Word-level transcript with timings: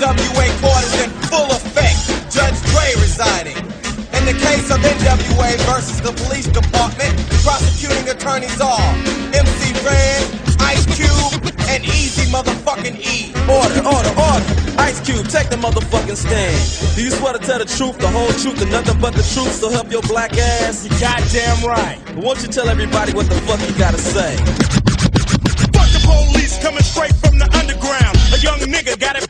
NWA 0.00 0.48
quarters 0.64 0.96
in 1.04 1.10
full 1.28 1.44
effect. 1.52 2.00
Judge 2.32 2.56
Dre 2.72 2.88
residing. 3.04 3.56
In 4.16 4.24
the 4.24 4.32
case 4.32 4.72
of 4.72 4.80
NWA 4.80 5.60
versus 5.68 6.00
the 6.00 6.16
police 6.24 6.48
department, 6.48 7.12
prosecuting 7.44 8.08
attorneys 8.08 8.58
are 8.62 8.80
MC 9.36 9.76
Ren, 9.84 10.24
Ice 10.72 10.88
Cube, 10.96 11.44
and 11.68 11.84
Eazy 11.84 12.24
motherfucking 12.32 12.96
E. 12.96 13.28
Order, 13.44 13.84
order, 13.84 14.14
order. 14.16 14.80
Ice 14.80 15.04
Cube, 15.04 15.28
take 15.28 15.50
the 15.50 15.60
motherfucking 15.60 16.16
stand. 16.16 16.96
Do 16.96 17.04
you 17.04 17.10
swear 17.10 17.34
to 17.34 17.38
tell 17.38 17.58
the 17.58 17.66
truth, 17.68 17.98
the 17.98 18.08
whole 18.08 18.32
truth, 18.40 18.56
and 18.62 18.72
nothing 18.72 18.98
but 19.02 19.12
the 19.12 19.26
truth, 19.36 19.52
so 19.52 19.68
help 19.68 19.92
your 19.92 20.02
black 20.08 20.32
ass? 20.32 20.82
You 20.82 20.96
goddamn 20.96 21.60
right. 21.68 22.00
But 22.16 22.24
Won't 22.24 22.40
you 22.40 22.48
tell 22.48 22.70
everybody 22.70 23.12
what 23.12 23.28
the 23.28 23.36
fuck 23.44 23.60
you 23.68 23.76
gotta 23.76 23.98
say? 24.00 24.32
Fuck 25.76 25.92
the 25.92 26.00
police 26.08 26.56
coming 26.64 26.84
straight 26.88 27.12
from 27.20 27.36
the 27.36 27.52
underground. 27.52 28.16
A 28.32 28.38
young 28.40 28.60
nigga 28.60 28.98
got 28.98 29.16
it 29.16 29.29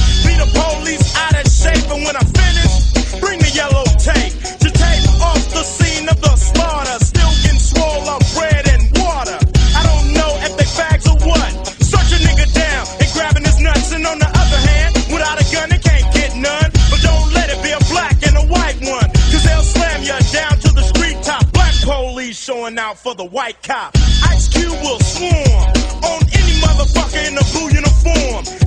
Police 0.61 1.15
out 1.17 1.33
of 1.33 1.47
shape, 1.51 1.89
and 1.89 2.03
when 2.05 2.15
I 2.15 2.23
finish, 2.23 2.73
bring 3.19 3.39
the 3.39 3.51
yellow 3.53 3.85
tape 3.97 4.33
to 4.61 4.69
tape 4.69 5.05
off 5.21 5.41
the 5.53 5.63
scene 5.63 6.07
of 6.07 6.21
the 6.21 6.35
slaughter. 6.35 6.97
Still 7.03 7.33
getting 7.41 7.59
swole 7.59 8.05
on 8.13 8.21
bread 8.37 8.65
and 8.69 8.83
water. 9.01 9.37
I 9.73 9.81
don't 9.89 10.13
know 10.13 10.31
if 10.45 10.53
they 10.57 10.69
fags 10.77 11.05
or 11.09 11.17
what. 11.25 11.51
Search 11.81 12.13
a 12.13 12.19
nigga 12.21 12.45
down 12.53 12.83
and 13.01 13.09
grabbing 13.13 13.45
his 13.45 13.59
nuts, 13.59 13.91
and 13.91 14.05
on 14.05 14.19
the 14.19 14.29
other 14.29 14.61
hand, 14.69 14.91
without 15.09 15.37
a 15.41 15.45
gun, 15.49 15.69
they 15.73 15.81
can't 15.81 16.07
get 16.13 16.35
none. 16.37 16.69
But 16.89 17.01
don't 17.01 17.33
let 17.33 17.49
it 17.49 17.59
be 17.65 17.71
a 17.73 17.81
black 17.89 18.17
and 18.27 18.37
a 18.37 18.45
white 18.45 18.77
one, 18.85 19.09
cause 19.33 19.43
they'll 19.43 19.65
slam 19.65 20.01
you 20.05 20.17
down 20.29 20.59
to 20.61 20.69
the 20.77 20.85
street 20.93 21.17
top. 21.23 21.41
Black 21.53 21.73
police 21.81 22.37
showing 22.37 22.77
out 22.77 22.97
for 22.97 23.15
the 23.15 23.25
white 23.25 23.61
cop. 23.63 23.97
Ice 24.29 24.47
Cube 24.47 24.77
will 24.85 25.01
swarm 25.01 25.67
on 26.05 26.21
any 26.37 26.55
motherfucker 26.61 27.21
in 27.25 27.33
a 27.37 27.45
blue 27.49 27.69
uniform. 27.73 28.60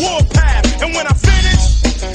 Warpath, 0.00 0.82
and 0.82 0.94
when 0.94 1.06
I 1.06 1.12
finish, 1.12 1.62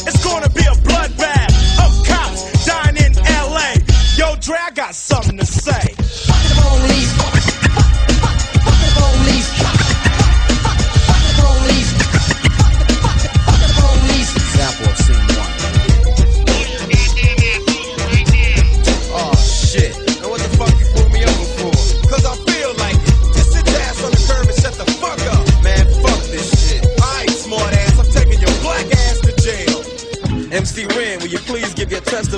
it's 0.08 0.24
gonna 0.24 0.50
be 0.50 0.62
a 0.62 0.76
bloodbath 0.88 1.54
of 1.86 2.08
cops 2.08 2.66
dying 2.66 2.98
in 2.98 3.14
LA. 3.14 3.74
Yo, 4.18 4.36
Dre, 4.38 4.58
I 4.60 4.72
got 4.72 4.96
something 4.96 5.38
to 5.38 5.46
say. 5.46 5.95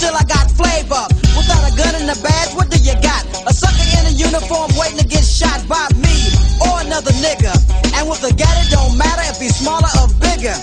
still 0.00 0.16
I 0.16 0.24
got 0.24 0.48
flavor. 0.56 1.04
Without 1.36 1.60
a 1.60 1.72
gun 1.76 1.92
and 2.00 2.08
a 2.08 2.16
badge, 2.24 2.56
what 2.56 2.72
do 2.72 2.80
you 2.80 2.96
got? 3.04 3.20
A 3.44 3.52
sucker 3.52 3.84
in 4.00 4.08
a 4.08 4.14
uniform 4.16 4.72
waiting 4.80 4.96
to 4.96 5.04
get 5.04 5.20
shot 5.20 5.60
by 5.68 5.84
me 6.00 6.16
or 6.64 6.80
another 6.80 7.12
nigga. 7.20 7.52
And 8.00 8.08
with 8.08 8.24
a 8.24 8.32
gat, 8.32 8.56
it 8.64 8.72
don't 8.72 8.96
matter 8.96 9.28
if 9.28 9.36
he's 9.36 9.60
smaller 9.60 9.92
or 10.00 10.08
bigger. 10.16 10.56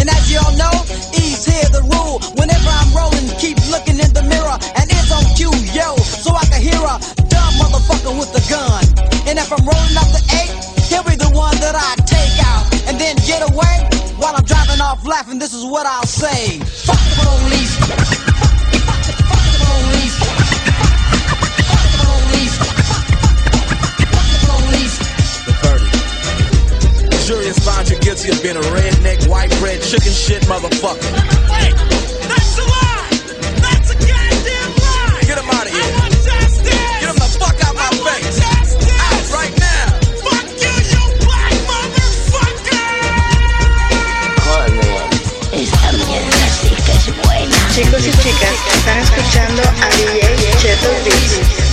And 0.00 0.08
as 0.08 0.32
y'all 0.32 0.56
know, 0.56 0.72
E's 1.12 1.44
here 1.44 1.68
the 1.68 1.84
rule. 1.92 2.24
Whenever 2.40 2.72
I'm 2.72 2.88
rolling, 2.96 3.28
keep 3.36 3.60
looking 3.68 4.00
in 4.00 4.08
the 4.16 4.24
mirror. 4.24 4.56
And 4.80 4.88
it's 4.88 5.12
on 5.12 5.28
cue, 5.36 5.52
yo, 5.76 5.92
so 6.00 6.32
I 6.32 6.48
can 6.48 6.64
hear 6.64 6.80
a 6.80 6.96
dumb 7.28 7.52
motherfucker 7.60 8.16
with 8.16 8.32
a 8.32 8.42
gun. 8.48 8.80
And 9.28 9.36
if 9.36 9.52
I'm 9.52 9.60
rolling 9.60 9.96
up 10.00 10.08
the 10.16 10.24
laughing, 15.08 15.38
this 15.38 15.54
is 15.54 15.64
what 15.64 15.86
I'll 15.86 16.06
say. 16.06 16.60
Fuck 16.60 16.98
the 16.98 17.14
police. 17.24 17.78
30. 25.60 27.26
Jury 27.26 27.46
you 27.90 27.98
guilty 28.00 28.30
of 28.30 28.42
being 28.42 28.56
a 28.56 28.60
redneck, 28.60 29.28
white 29.28 29.50
bread, 29.58 29.82
chicken 29.82 30.12
shit 30.12 30.42
motherfucker. 30.42 31.02
Hey. 31.50 31.97
Chicos 47.78 48.08
y 48.08 48.10
chicas, 48.10 48.56
están 48.74 48.98
escuchando 48.98 49.62
a 49.62 49.88
DJ 49.90 50.50
Cheto 50.56 50.90
Beats. 51.04 51.67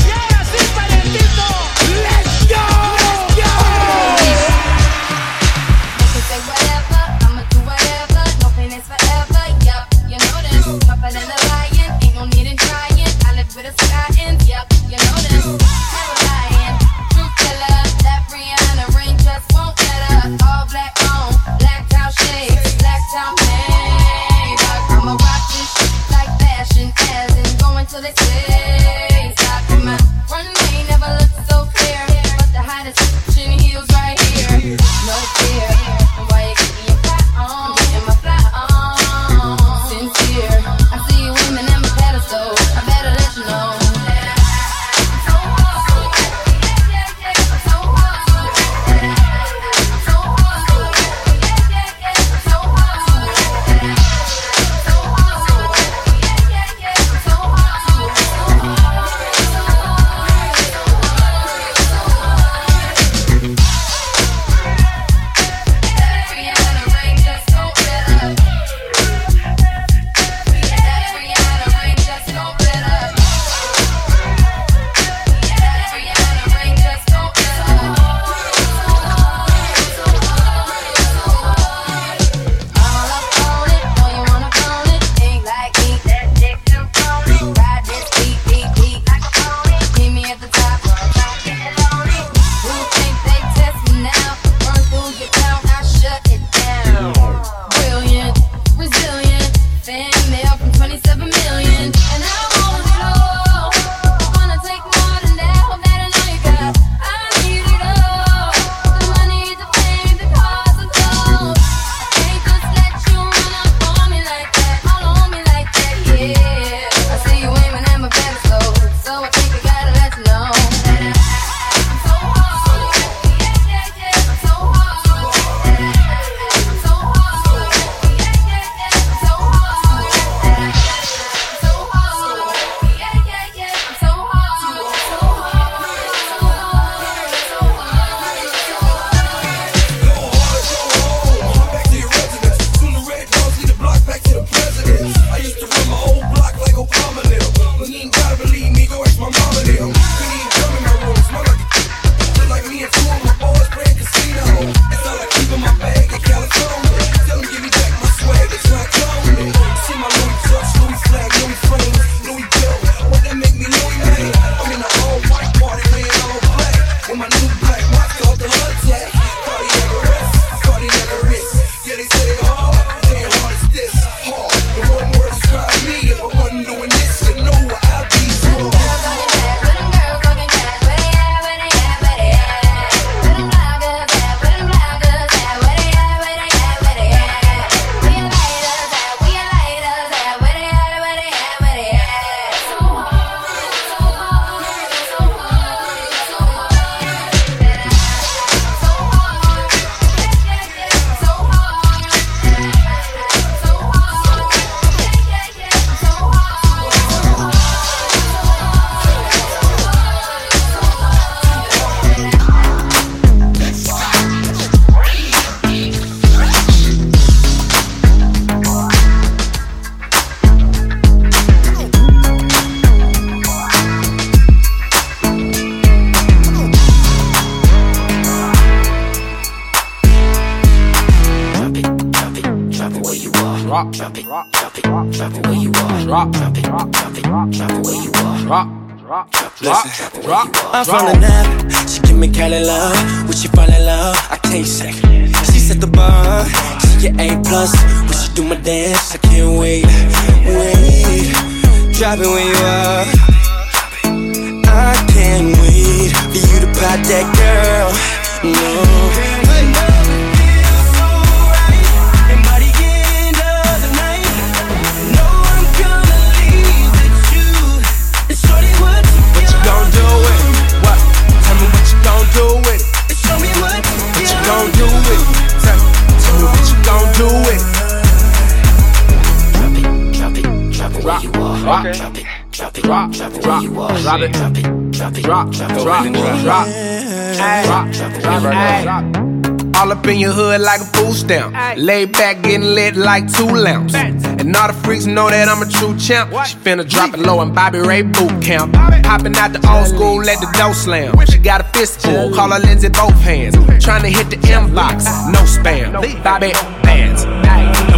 Drop, 281.66 281.82
Drop 281.82 282.16
it, 282.16 282.32
drop 282.54 282.78
it, 282.78 282.84
drop, 282.84 283.12
drop 283.12 283.34
it 283.34 283.42
drop, 283.42 283.64
where 283.64 283.72
you 283.72 283.82
are. 283.82 283.98
drop 283.98 284.22
it. 284.22 284.32
drop 284.34 284.52
it, 284.56 284.62
drop 284.92 285.18
it, 285.18 285.24
drop, 285.24 285.52
drop 285.52 285.52
drop, 285.52 285.82
drop, 285.82 286.04
where 286.06 286.14
you 286.14 286.20
are. 286.20 286.44
drop, 286.44 287.92
Drop 287.92 288.22
drop, 288.22 288.44
where 288.44 288.54
you 288.54 288.88
are. 288.88 289.02
drop. 289.02 289.76
All 289.76 289.92
up 289.92 290.06
in 290.06 290.20
your 290.20 290.32
hood 290.32 290.62
like 290.62 290.80
a 290.82 290.86
food 290.86 291.16
stamp. 291.16 291.56
Laid 291.80 292.12
back, 292.12 292.44
getting 292.44 292.62
lit 292.62 292.96
like 292.96 293.34
two 293.34 293.48
lamps. 293.48 293.96
And 293.96 294.56
all 294.56 294.68
the 294.68 294.74
freaks 294.84 295.08
know 295.08 295.28
that 295.28 295.50
I'm 295.50 295.60
a 295.64 295.66
true 295.68 295.98
champ. 295.98 296.30
She 296.46 296.56
finna 296.58 296.88
drop 296.88 297.16
it 297.16 297.20
low 297.22 297.42
in 297.42 297.52
Bobby 297.52 297.80
Ray 297.80 298.04
boot 298.04 298.44
camp. 298.44 298.72
Popping 299.04 299.36
out 299.36 299.52
the 299.52 299.68
old 299.68 299.88
school, 299.88 300.18
let 300.18 300.40
the 300.40 300.56
door 300.60 300.76
slam. 300.76 301.16
She 301.32 301.40
got 301.40 301.62
a 301.62 301.64
fistful, 301.78 302.32
call 302.36 302.52
her 302.52 302.60
Lindsay 302.60 302.90
both 302.90 303.20
hands. 303.22 303.56
Trying 303.84 304.04
to 304.04 304.10
hit 304.10 304.30
the 304.30 304.38
inbox, 304.54 305.06
no 305.34 305.40
spam. 305.40 305.94
Bobby 306.24 306.52
bands. 306.84 307.26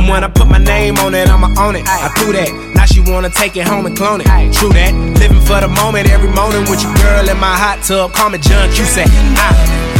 And 0.08 0.14
when 0.14 0.24
I 0.24 0.30
put 0.30 0.48
my 0.48 0.58
name 0.58 0.96
on 1.00 1.14
it, 1.14 1.28
I'ma 1.28 1.52
own 1.60 1.76
it. 1.76 1.84
I 1.86 2.08
do 2.16 2.32
that. 2.32 2.48
Now 2.74 2.86
she 2.86 3.02
wanna 3.02 3.30
take 3.30 3.58
it 3.58 3.68
home 3.68 3.86
and 3.86 3.98
clone 3.98 4.22
it. 4.22 4.28
True 4.54 4.70
that. 4.70 4.96
Living 5.20 5.42
for 5.42 5.60
the 5.60 5.68
moment, 5.68 6.10
every 6.10 6.32
morning 6.32 6.64
with 6.72 6.82
your 6.82 6.96
girl 7.04 7.28
in 7.28 7.38
my 7.38 7.52
hot 7.52 7.84
tub. 7.84 8.14
Call 8.14 8.30
me 8.30 8.38
John 8.38 8.72
Cusack. 8.72 9.08
I, 9.36 9.97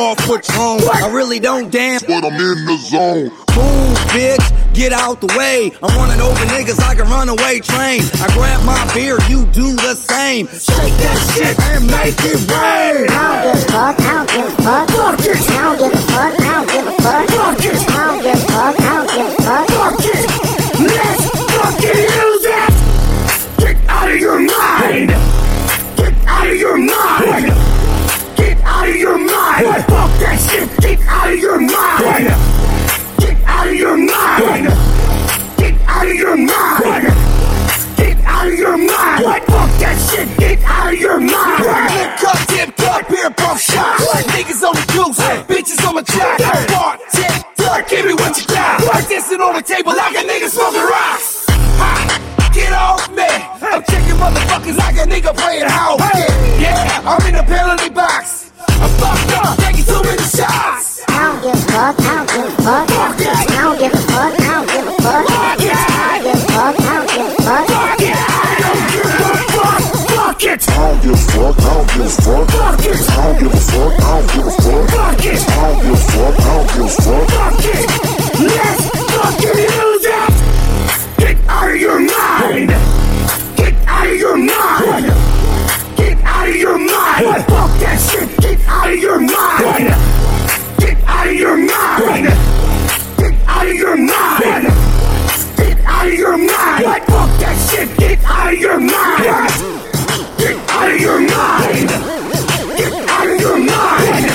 I'm 0.00 0.16
off 0.16 0.18
Patron. 0.24 0.80
I 0.94 1.12
really 1.12 1.38
don't 1.40 1.70
dance, 1.70 2.02
But 2.02 2.24
I'm 2.24 2.32
in 2.32 2.64
the 2.64 2.76
zone. 2.88 3.24
Move, 3.52 3.98
bitch, 4.16 4.72
get 4.72 4.92
out 4.92 5.20
the 5.20 5.26
way. 5.36 5.72
I'm 5.82 5.94
running 5.94 6.22
over 6.22 6.42
niggas 6.46 6.78
like 6.78 6.98
a 7.00 7.04
runaway 7.04 7.60
train. 7.60 8.00
I 8.16 8.32
grab 8.32 8.64
my 8.64 8.80
beer, 8.94 9.18
you 9.28 9.44
do 9.52 9.76
the 9.76 9.94
same. 9.94 10.46
Shake 10.46 10.96
that 11.04 11.20
shit 11.36 11.52
and 11.60 11.84
make 11.92 12.16
it 12.16 12.40
rain. 12.48 13.12
I 13.12 13.44
don't 13.44 13.44
give 13.44 13.60
a 13.60 13.68
fuck, 13.68 14.00
I 14.00 14.16
don't 14.16 14.30
give 14.32 14.48
a 14.48 14.62
fuck. 14.64 14.88
Fuck 14.88 15.20
it! 15.20 15.36
I 15.36 15.68
don't 15.68 15.76
give 15.76 15.92
a 15.92 16.00
fuck, 16.08 16.32
I 16.32 16.48
don't 16.48 16.68
give 16.72 16.86
a 16.86 16.96
fuck. 16.96 17.28
Fuck 17.28 17.60
it! 17.60 17.76
I 17.76 18.00
don't 18.08 18.22
give 18.24 18.40
a 18.40 18.48
fuck, 18.48 18.80
I 18.80 18.96
don't 18.96 19.10
give 19.12 19.28
a 19.28 19.42
fuck. 19.44 19.68
Fuck 19.68 20.00
it! 20.00 20.24
Let's 20.80 21.28
fucking 21.60 22.00
use 22.08 22.46
it! 22.48 22.72
Get 23.60 23.76
out 23.90 24.08
of 24.08 24.16
your 24.16 24.40
mind! 24.40 25.29
Get 30.50 30.98
out 31.06 31.32
of 31.32 31.38
your 31.38 31.60
mind! 31.60 32.26
Get 33.18 33.38
out 33.46 33.68
of 33.68 33.74
your 33.74 33.96
mind! 33.96 34.66
Get 35.56 35.74
out 35.86 36.08
of 36.08 36.14
your 36.14 36.36
mind! 36.36 37.06
Get 37.96 38.18
out 38.26 38.46
of 38.48 38.54
your 38.58 38.76
mind! 38.76 39.24
What? 39.24 39.44
Fuck 39.46 39.70
that 39.78 39.94
shit! 40.10 40.26
Get 40.38 40.58
out 40.66 40.92
of 40.92 40.98
your 40.98 41.20
mind! 41.20 41.94
Lip 41.94 42.18
cup, 42.18 42.38
tip 42.50 42.76
cup, 42.76 43.08
beer 43.08 43.30
pump 43.30 43.60
shot. 43.60 43.94
Niggas 44.34 44.66
on 44.66 44.74
the 44.74 44.86
goose, 44.90 45.22
bitches 45.46 45.86
on 45.86 45.94
the 45.94 46.02
jack. 46.02 46.38
Bar, 46.74 46.98
tip, 47.14 47.30
duck, 47.54 47.88
give 47.88 48.06
me 48.06 48.14
what 48.14 48.34
you 48.34 48.46
got. 48.50 48.82
Like 48.90 49.08
dancing 49.08 49.40
on 49.40 49.54
the 49.54 49.62
table 49.62 49.94
like 49.94 50.16
a 50.18 50.26
nigga 50.26 50.50
smoking 50.50 50.82
rocks. 50.82 51.46
Ha, 51.78 52.50
Get 52.52 52.72
off 52.72 53.06
me. 53.14 53.22
I'm 53.22 53.84
checking 53.86 54.18
motherfuckers 54.18 54.76
like 54.82 54.96
a 54.98 55.06
nigga 55.06 55.30
playing 55.30 55.70
house. 55.70 56.00
Yeah, 56.58 57.06
I'm 57.06 57.22
in 57.28 57.36
the 57.38 57.44
penalty 57.46 57.90
box. 57.90 58.50
I'm 58.66 58.90
fucked 58.98 59.30
up, 59.46 59.59
shots. 60.30 61.02
I 61.08 61.26
don't 61.26 61.42
give 61.42 61.54
a 61.54 61.66
fuck. 61.66 61.98
I 61.98 62.14
don't 62.14 62.28
give 62.30 62.46
a 62.46 62.62
fuck. 62.62 62.90
I 62.90 63.46
don't 63.50 63.78
give 63.78 63.92
a 63.92 64.00
fuck. 64.06 64.30
I 64.30 64.50
don't 64.50 64.66
give 64.70 64.86
a 64.86 64.94
fuck. 65.02 65.26
I 65.26 65.42
don't 65.42 66.22
give 66.22 66.30
a 66.30 66.50
fuck. 66.50 66.76
I 66.76 66.86
don't 66.86 67.08
give 67.10 67.26
a 67.26 67.38
fuck. 67.40 67.50
I 67.50 67.84
don't 68.60 68.86
give 68.90 69.00
a 69.00 69.48
fuck. 69.50 69.82
Fuck 70.10 70.44
it. 70.44 70.62
I 70.68 70.78
don't 70.78 71.02
give 71.02 71.12
a 71.12 71.18
fuck. 71.18 71.58
I 71.58 71.68
don't 71.70 71.88
give 71.90 72.06
a 72.06 72.10
fuck. 72.10 72.46
Fuck 72.50 72.84
it. 72.86 73.00
I 73.00 73.26
don't 73.26 73.38
give 73.40 73.50
a 73.50 73.60
fuck. 73.60 73.90
I 73.90 74.14
don't 74.14 74.28
give 74.30 74.46
a 74.46 74.50
fuck. 74.50 74.90
Fuck 74.90 75.24
it. 75.26 75.40
I 75.40 75.66
don't 75.66 75.82
give 75.82 75.92
a 75.92 75.98
fuck. 75.98 76.34
I 76.38 76.54
don't 76.54 76.68
give 76.70 76.84
a 76.84 77.02
fuck. 77.02 77.26
Fuck 77.30 77.64
it. 77.64 78.19
Out 98.50 98.54
of 98.54 98.60
your 98.60 98.80
mind! 98.80 98.90
Get 100.38 100.56
out 100.70 100.90
of 100.90 101.00
your 101.00 101.20
mind! 101.20 101.88
Get 102.76 102.92
out 103.08 103.28
of 103.28 103.40
your 103.40 103.58
mind! 103.58 104.26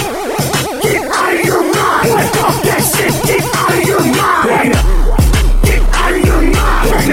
Get 0.84 1.02
out 1.12 1.34
of 1.34 1.46
your 1.46 1.64
mind! 1.64 2.30
Fuck 2.36 2.58
that 2.64 2.82
shit! 2.96 3.14
Get 3.28 3.44
out 3.56 3.76
of 3.76 3.88
your 3.88 4.06
mind! 4.20 4.74
Get 5.66 5.82
out 5.96 6.14
of 6.14 6.22
your 6.26 6.42
mind! 6.42 7.08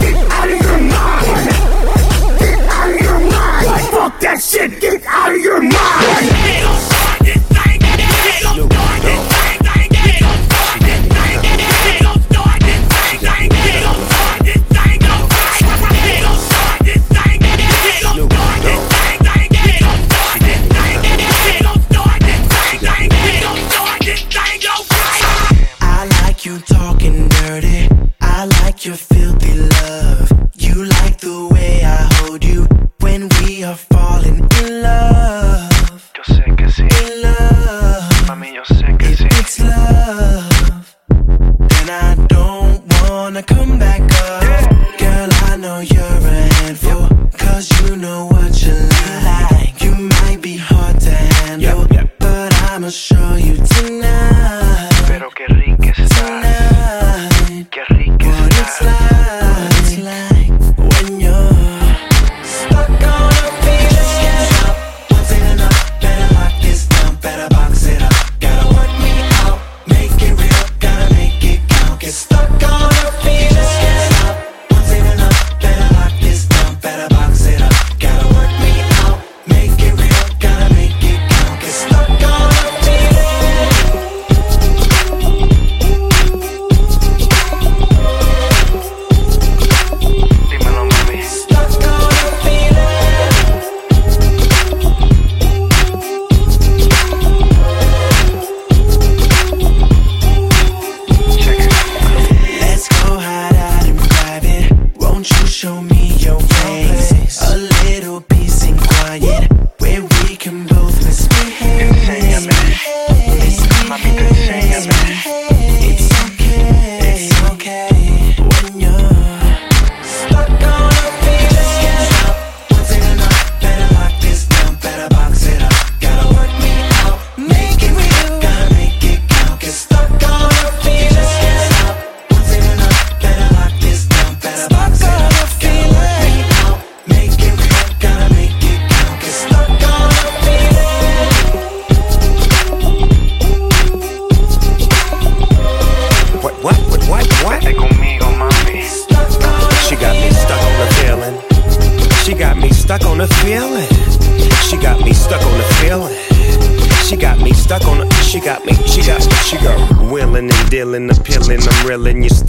Get 0.00 0.16
out 0.32 0.50
of 0.50 0.60
your 0.60 0.80
mind! 0.92 1.48
Get 2.38 2.58
out 2.68 2.90
of 2.90 3.00
your 3.00 3.20
mind! 3.20 3.66
Fuck 3.90 4.20
that 4.20 4.38
shit! 4.42 4.80
Get 4.80 5.06
out 5.06 5.34
of 5.34 5.40
your! 5.40 5.41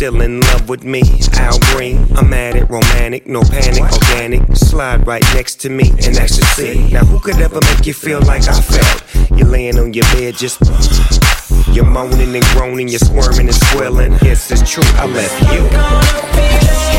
Still 0.04 0.22
in 0.22 0.42
love 0.42 0.68
with 0.68 0.84
me. 0.84 1.02
Al 1.36 1.58
Green, 1.72 1.98
I'm 2.18 2.34
at 2.34 2.58
it, 2.58 2.70
romantic, 2.70 3.26
no 3.26 3.42
panic, 3.42 3.84
organic, 3.84 4.54
slide 4.54 5.08
right 5.08 5.24
next 5.34 5.62
to 5.62 5.70
me 5.70 5.92
in 5.92 6.18
ecstasy. 6.18 6.92
Now 6.92 7.06
who 7.06 7.22
could 7.22 7.40
ever 7.40 7.62
make 7.62 7.86
you 7.86 7.94
feel 7.94 8.20
like 8.20 8.46
I 8.50 8.60
felt? 8.60 9.32
You're 9.32 9.48
laying 9.48 9.80
on 9.80 9.94
your 9.94 10.04
bed 10.12 10.36
just 10.36 10.60
you're 11.74 11.86
moaning 11.86 12.36
and 12.36 12.44
groaning, 12.48 12.90
you're 12.90 13.00
squirming 13.00 13.48
and 13.48 13.56
swelling. 13.56 14.12
Yes, 14.22 14.52
it's 14.52 14.70
true, 14.70 14.84
I 14.98 15.06
left 15.06 15.42
you. 15.54 16.93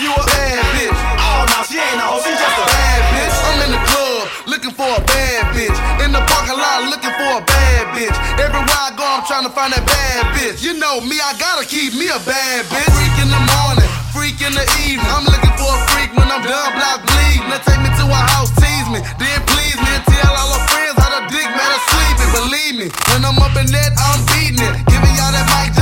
You 0.00 0.12
a 0.16 0.24
bad 0.24 0.64
bitch. 0.72 0.96
Oh 1.20 1.44
no, 1.44 1.58
she 1.68 1.76
ain't 1.76 2.00
a 2.00 2.06
hoe, 2.08 2.24
she 2.24 2.32
just 2.32 2.56
a 2.56 2.66
bad 2.66 3.00
bitch. 3.12 3.36
I'm 3.44 3.58
in 3.68 3.70
the 3.76 3.82
club 3.84 4.22
looking 4.48 4.72
for 4.72 4.88
a 4.88 5.02
bad 5.04 5.52
bitch. 5.52 5.76
In 6.00 6.10
the 6.16 6.22
parking 6.24 6.56
lot 6.56 6.88
looking 6.88 7.12
for 7.12 7.30
a 7.36 7.44
bad 7.44 7.82
bitch. 7.92 8.16
Everywhere 8.40 8.80
I 8.80 8.96
go, 8.96 9.04
I'm 9.04 9.24
trying 9.28 9.44
to 9.44 9.52
find 9.52 9.76
that 9.76 9.84
bad 9.84 10.32
bitch. 10.32 10.64
You 10.64 10.80
know 10.80 11.04
me, 11.04 11.20
I 11.20 11.36
gotta 11.36 11.68
keep 11.68 11.92
me 11.92 12.08
a 12.08 12.20
bad 12.24 12.64
bitch. 12.72 12.88
Freak 12.96 13.16
in 13.20 13.28
the 13.28 13.42
morning, 13.60 13.90
freak 14.16 14.40
in 14.40 14.56
the 14.56 14.64
evening. 14.88 15.04
I'm 15.12 15.28
looking 15.28 15.54
for 15.60 15.68
a 15.68 15.80
freak 15.92 16.10
when 16.16 16.28
I'm 16.32 16.42
done 16.48 16.72
block 16.80 17.04
bleeding. 17.04 17.52
Now 17.52 17.60
take 17.60 17.80
me 17.84 17.92
to 18.00 18.04
a 18.08 18.20
house, 18.32 18.50
tease 18.56 18.88
me, 18.88 19.04
then 19.20 19.38
please 19.52 19.76
me 19.76 19.90
and 20.00 20.04
tell 20.08 20.32
all 20.32 20.56
her 20.56 20.64
friends 20.72 20.96
how 20.96 21.12
the 21.12 21.22
dick 21.28 21.44
man 21.44 21.70
is 21.76 21.84
sleeping. 21.92 22.30
Believe 22.32 22.74
me, 22.80 22.86
when 23.12 23.20
I'm 23.20 23.36
up 23.36 23.52
in 23.60 23.68
that, 23.68 23.92
I'm 24.00 24.20
beating 24.32 24.64
it. 24.64 24.72
Giving 24.88 25.14
y'all 25.20 25.28
that 25.28 25.44
Mike 25.52 25.76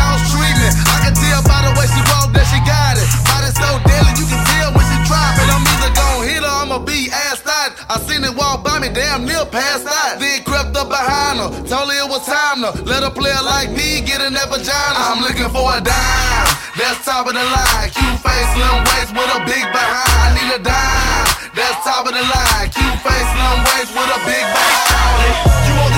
it 8.88 8.94
walk 8.94 8.94
by 8.94 8.94
me, 8.94 8.94
damn 8.94 9.24
near 9.24 9.44
passed 9.46 9.86
out. 9.86 10.18
Then 10.20 10.42
crept 10.44 10.76
up 10.76 10.88
behind 10.88 11.38
her, 11.38 11.50
told 11.66 11.90
her 11.90 12.04
it 12.04 12.08
was 12.08 12.24
time 12.26 12.62
to 12.62 12.82
let 12.84 13.02
a 13.02 13.10
player 13.10 13.40
like 13.44 13.70
me 13.70 14.00
get 14.00 14.20
in 14.20 14.32
that 14.34 14.48
vagina. 14.48 14.98
I'm 14.98 15.20
looking 15.20 15.48
for 15.50 15.64
a 15.72 15.80
dime, 15.80 16.48
that's 16.76 17.04
top 17.04 17.26
of 17.26 17.34
the 17.34 17.44
line. 17.44 17.90
Cute 17.90 18.18
face, 18.20 18.48
slim 18.54 18.76
waist 18.84 19.12
with 19.12 19.36
a 19.36 19.40
big 19.44 19.64
behind. 19.72 20.18
I 20.18 20.28
need 20.36 20.50
a 20.54 20.62
dime, 20.62 21.28
that's 21.54 21.84
top 21.84 22.06
of 22.06 22.14
the 22.14 22.22
line. 22.22 22.68
Cute 22.70 22.98
face, 23.04 23.28
slim 23.34 23.58
waist 23.64 23.92
with 23.94 24.16
a 24.16 24.20
big 24.24 24.44
behind. 24.44 25.68
You 25.68 25.74
want 25.80 25.97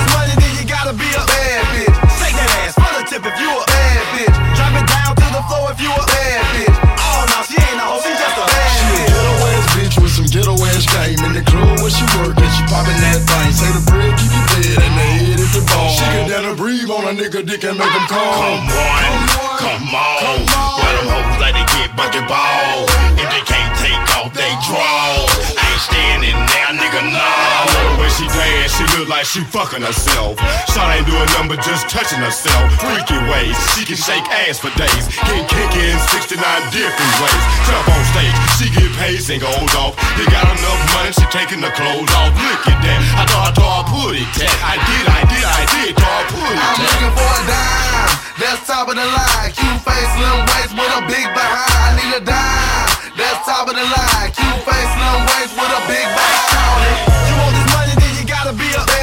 thing. 13.51 13.59
Say 13.59 13.73
the 13.73 13.83
bread 13.91 14.15
keep 14.19 14.31
you 14.31 14.43
dead 14.63 14.79
and 14.79 14.95
the 14.95 15.07
head 15.19 15.41
at 15.41 15.51
the 15.51 15.63
bone. 15.67 15.91
She 15.91 16.05
can 16.05 16.29
down 16.29 16.45
and 16.45 16.57
breathe 16.57 16.91
on 16.91 17.05
a 17.05 17.13
nigga 17.15 17.47
dick 17.47 17.65
and 17.65 17.79
make 17.79 17.91
him 17.91 18.07
calm. 18.07 18.69
Come 18.69 18.95
on, 19.03 19.59
come 19.59 19.95
on. 19.95 20.47
Why 20.79 20.91
them 20.95 21.09
hoes 21.11 21.41
like 21.41 21.55
to 21.59 21.67
get 21.75 21.90
bucket 22.01 22.25
ball? 22.25 22.89
If 23.21 23.29
they 23.29 23.45
can't 23.45 23.75
take 23.77 24.01
off, 24.17 24.33
they 24.33 24.49
draw. 24.65 25.29
I 25.61 25.65
ain't 25.69 25.85
standing 25.85 26.39
there, 26.49 26.73
nigga, 26.73 27.01
no. 27.13 27.21
I 27.21 27.69
love 27.69 27.89
the 27.93 27.95
way 28.01 28.11
she 28.17 28.25
dance, 28.33 28.73
she 28.73 28.85
look 28.97 29.09
like 29.13 29.29
she 29.29 29.45
fucking 29.45 29.85
herself. 29.85 30.41
Shot 30.73 30.89
ain't 30.97 31.05
doing 31.05 31.29
nothing 31.37 31.53
but 31.53 31.61
just 31.61 31.93
touching 31.93 32.25
herself. 32.25 32.73
Freaky 32.81 33.21
ways, 33.29 33.57
she 33.77 33.85
can 33.85 34.01
shake 34.01 34.25
ass 34.49 34.57
for 34.65 34.73
days. 34.81 35.05
Get 35.29 35.45
kinky 35.45 35.93
in 35.93 36.01
69 36.09 36.41
different 36.73 37.15
ways. 37.21 37.43
Jump 37.69 37.85
on 37.93 38.03
stage, 38.17 38.37
she 38.57 38.67
get 38.73 38.91
paid 38.97 39.21
and 39.21 39.41
goes 39.45 39.75
off. 39.77 39.93
You 40.17 40.25
got 40.33 40.49
enough 40.49 40.81
money, 40.97 41.13
she 41.13 41.27
taking 41.29 41.61
the 41.61 41.73
clothes 41.77 42.13
off. 42.17 42.33
Look 42.33 42.65
at 42.65 42.81
that, 42.81 43.01
I 43.21 43.25
thought 43.29 43.45
I 43.45 43.53
told 43.53 43.77
her 43.77 43.85
put 43.93 44.17
it 44.17 44.29
tat. 44.33 44.57
I 44.65 44.77
did, 44.89 45.05
I 45.05 45.21
did, 45.29 45.45
I 45.45 45.63
did, 45.69 45.93
told 46.01 46.17
her 46.17 46.27
put 46.33 46.49
it 46.49 46.65
I'm 46.65 46.77
looking 46.81 47.13
for 47.13 47.29
a 47.29 47.43
dime, 47.45 48.13
that's 48.41 48.65
top 48.65 48.89
of 48.89 48.97
the 48.97 49.05
line. 49.05 49.53
Cute 49.53 49.81
face, 49.85 50.11
slim 50.17 50.39
waist 50.49 50.73
with 50.73 50.97
a 50.97 51.03
big 51.05 51.29
behind. 51.37 51.90
I 51.91 51.97
need 51.99 52.15
a 52.15 52.23
dime, 52.23 53.19
that's 53.19 53.43
top 53.51 53.67
of 53.67 53.75
the 53.75 53.83
line. 53.83 54.31
Cute 54.31 54.63
face, 54.63 54.91
slim 54.95 55.27
waist 55.27 55.59
with 55.59 55.75
a 55.75 55.83
big 55.91 56.07
behind. 56.07 57.03
You 57.27 57.35
want 57.35 57.51
this 57.51 57.67
money, 57.75 57.95
then 57.99 58.13
you 58.15 58.25
gotta 58.31 58.55
be 58.55 58.71
a 58.79 59.00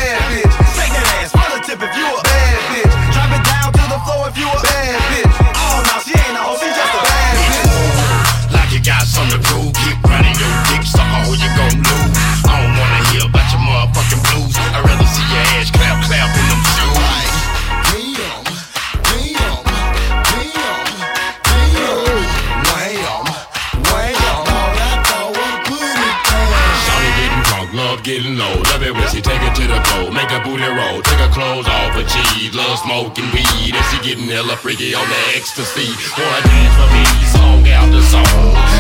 smoking 32.98 33.30
weed. 33.32 33.74
And 33.78 33.86
she 33.94 33.98
getting 34.02 34.26
hella 34.26 34.58
freaky 34.58 34.96
on 34.96 35.06
the 35.08 35.22
ecstasy. 35.38 35.86
Wanna 36.18 36.42
dance 36.50 36.74
for 36.74 36.90
me, 36.90 37.04
song 37.30 37.62
after 37.70 38.02
song. 38.02 38.26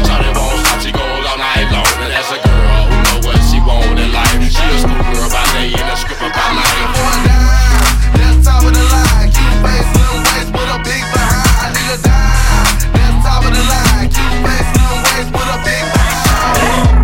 Shawty 0.06 0.34
won't 0.34 0.58
stop, 0.66 0.82
she 0.82 0.92
goes 0.92 1.26
all 1.30 1.38
night 1.38 1.70
long. 1.70 1.86
And 2.02 2.10
that's 2.10 2.34
a 2.34 2.40
girl 2.42 2.82
who 2.90 2.98
know 3.06 3.20
what 3.30 3.38
she 3.46 3.62
want 3.62 4.00
in 4.00 4.10
life. 4.12 4.42
She 4.50 4.58
a 4.58 4.78
school 4.82 5.06
girl 5.14 5.30
by 5.30 5.46
day 5.54 5.70
and 5.70 5.90
a 5.94 5.96
stripper 5.96 6.32
by 6.34 6.50
night. 6.58 6.90
That's 8.18 8.42
top 8.42 8.66
of 8.66 8.74
the 8.74 8.82
line. 8.90 9.30
Cute 9.30 9.58
face, 9.62 9.86
slim 9.94 10.18
waist 10.26 10.50
with 10.50 10.76
a 10.76 10.80
big 10.82 11.04
behind. 11.14 11.62
I 11.62 11.70
need 11.78 11.90
a 11.94 12.00
dime. 12.02 12.90
That's 12.98 13.18
top 13.22 13.46
of 13.46 13.54
the 13.54 13.64
line. 13.70 14.10
Cute 14.10 14.38
face, 14.42 14.70
slim 14.74 14.98
waist 15.06 15.30
with 15.30 15.56
a 15.56 15.60
big 15.62 15.86
behind. 15.94 16.98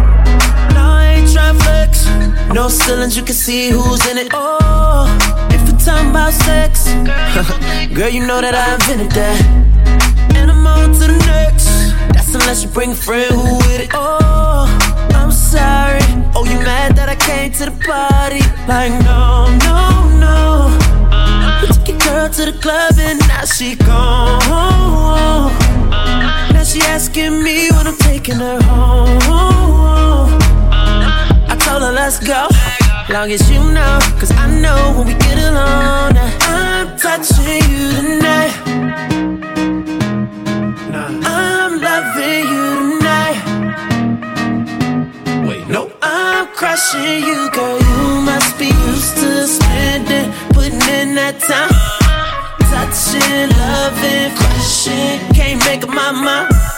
No, 0.73 0.82
I 0.82 1.21
ain't 1.21 1.30
tryna 1.30 1.62
flex. 1.62 2.10
No 2.58 2.69
ceilings, 2.69 3.15
you 3.15 3.23
can 3.23 3.36
see 3.36 3.69
who's 3.69 4.02
in 4.10 4.17
it. 4.17 4.30
Oh, 4.34 5.06
if 5.49 5.52
we're 5.52 5.52
talking 5.86 6.12
about 6.12 6.32
sex, 6.32 6.86
girl, 7.93 8.10
you 8.10 8.26
know 8.26 8.39
that 8.39 8.56
I 8.56 8.76
invented 8.76 9.12
that. 9.12 9.39
And 10.36 10.50
I'm 10.50 10.65
on 10.65 10.93
to 10.93 11.00
the 11.00 11.17
next. 11.28 11.67
That's 12.13 12.34
unless 12.34 12.63
you 12.63 12.69
bring 12.69 12.91
a 12.91 12.96
friend 12.96 13.34
who 13.34 13.58
with 13.58 13.82
it. 13.82 13.89
Oh, 13.93 14.65
I'm 15.13 15.32
sorry. 15.32 16.00
Oh, 16.36 16.46
you 16.46 16.58
mad 16.63 16.96
that 16.96 17.10
I 17.10 17.15
came 17.15 17.52
to 17.54 17.65
the 17.65 17.76
party? 17.84 18.39
Like, 18.65 18.91
no, 19.04 19.52
no, 19.67 20.08
no. 20.24 20.72
We 21.62 21.67
took 21.67 21.88
your 21.89 22.00
girl 22.00 22.30
to 22.30 22.46
the 22.52 22.58
club 22.62 22.93
and 23.00 23.19
now 23.28 23.43
she 23.43 23.76
gone. 23.76 24.39
Now 26.54 26.63
she 26.63 26.80
asking 26.82 27.43
me 27.43 27.69
when 27.72 27.88
I'm 27.88 27.98
taking 27.98 28.36
her 28.36 28.62
home. 28.63 29.19
I 31.52 31.58
told 31.60 31.82
her 31.82 31.91
let's 31.91 32.19
go, 32.19 32.48
long 33.09 33.31
as 33.31 33.49
you 33.51 33.59
know, 33.59 33.99
cause 34.19 34.31
I 34.31 34.47
know 34.61 34.93
when 34.95 35.07
we 35.07 35.13
get 35.15 35.37
alone. 35.37 36.15
Uh, 36.17 36.31
I'm 36.47 36.97
touching 36.97 37.61
you 37.71 37.91
tonight. 37.99 38.53
I'm 41.25 41.81
loving 41.81 42.45
you 42.53 42.65
tonight. 42.99 43.39
Wait, 45.47 45.67
no, 45.67 45.91
I'm 46.01 46.47
crushing 46.55 47.23
you, 47.27 47.49
girl. 47.51 47.79
You 47.79 48.21
must 48.21 48.57
be 48.57 48.67
used 48.67 49.15
to 49.17 49.47
spending, 49.47 50.31
putting 50.53 50.81
in 50.99 51.15
that 51.15 51.39
time. 51.39 51.73
Touching, 52.71 53.49
loving, 53.59 54.31
crushing, 54.37 55.19
can't 55.33 55.59
make 55.65 55.83
up 55.83 55.89
my 55.89 56.11
mind. 56.11 56.72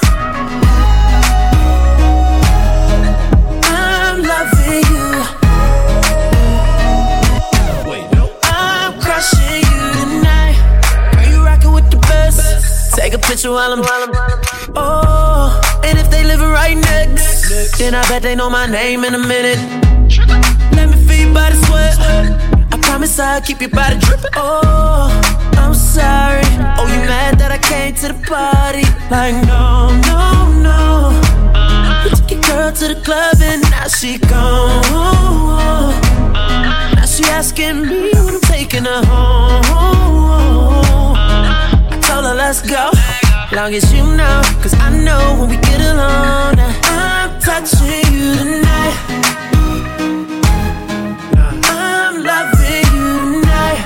Take 13.05 13.13
a 13.13 13.19
picture 13.19 13.51
while 13.51 13.71
I'm. 13.71 13.83
Oh, 14.75 15.81
and 15.83 15.99
if 15.99 16.09
they 16.09 16.23
living 16.23 16.49
right 16.49 16.75
next, 16.75 17.77
then 17.77 17.93
I 17.93 18.01
bet 18.09 18.23
they 18.23 18.33
know 18.33 18.49
my 18.49 18.65
name 18.65 19.03
in 19.03 19.13
a 19.13 19.19
minute. 19.19 19.59
Let 20.71 20.89
me 20.89 20.97
feel 21.05 21.25
your 21.25 21.33
body 21.35 21.55
sweat. 21.67 21.99
I 21.99 22.79
promise 22.81 23.19
I'll 23.19 23.41
keep 23.41 23.61
your 23.61 23.69
body 23.69 23.99
dripping. 23.99 24.31
Oh, 24.33 25.21
I'm 25.53 25.75
sorry. 25.75 26.41
Oh, 26.79 26.87
you 26.87 27.05
mad 27.05 27.37
that 27.37 27.51
I 27.51 27.59
came 27.59 27.93
to 27.93 28.07
the 28.07 28.15
party? 28.25 28.87
Like, 29.11 29.35
no, 29.45 29.93
no, 30.09 30.49
no. 30.65 31.13
We 32.05 32.09
took 32.09 32.31
your 32.31 32.41
girl 32.41 32.71
to 32.71 32.87
the 32.87 32.99
club 33.05 33.37
and 33.39 33.61
now 33.69 33.87
she 33.87 34.17
gone. 34.17 34.81
Now 36.95 37.05
she 37.05 37.23
asking 37.25 37.85
me 37.85 38.09
when 38.13 38.33
I'm 38.33 38.41
taking 38.41 38.85
her 38.85 39.05
home. 39.05 40.64
Told 42.07 42.25
her 42.25 42.35
let's 42.35 42.61
go, 42.61 42.91
long 43.51 43.73
as 43.73 43.91
you 43.93 44.03
know, 44.15 44.41
cause 44.61 44.73
I 44.75 44.89
know 45.03 45.37
when 45.39 45.49
we 45.49 45.57
get 45.57 45.81
alone. 45.81 46.59
I'm 46.83 47.39
touching 47.41 48.05
you 48.13 48.35
tonight. 48.35 48.95
I'm 51.65 52.23
loving 52.23 52.85
you 52.95 53.41
tonight. 53.41 53.81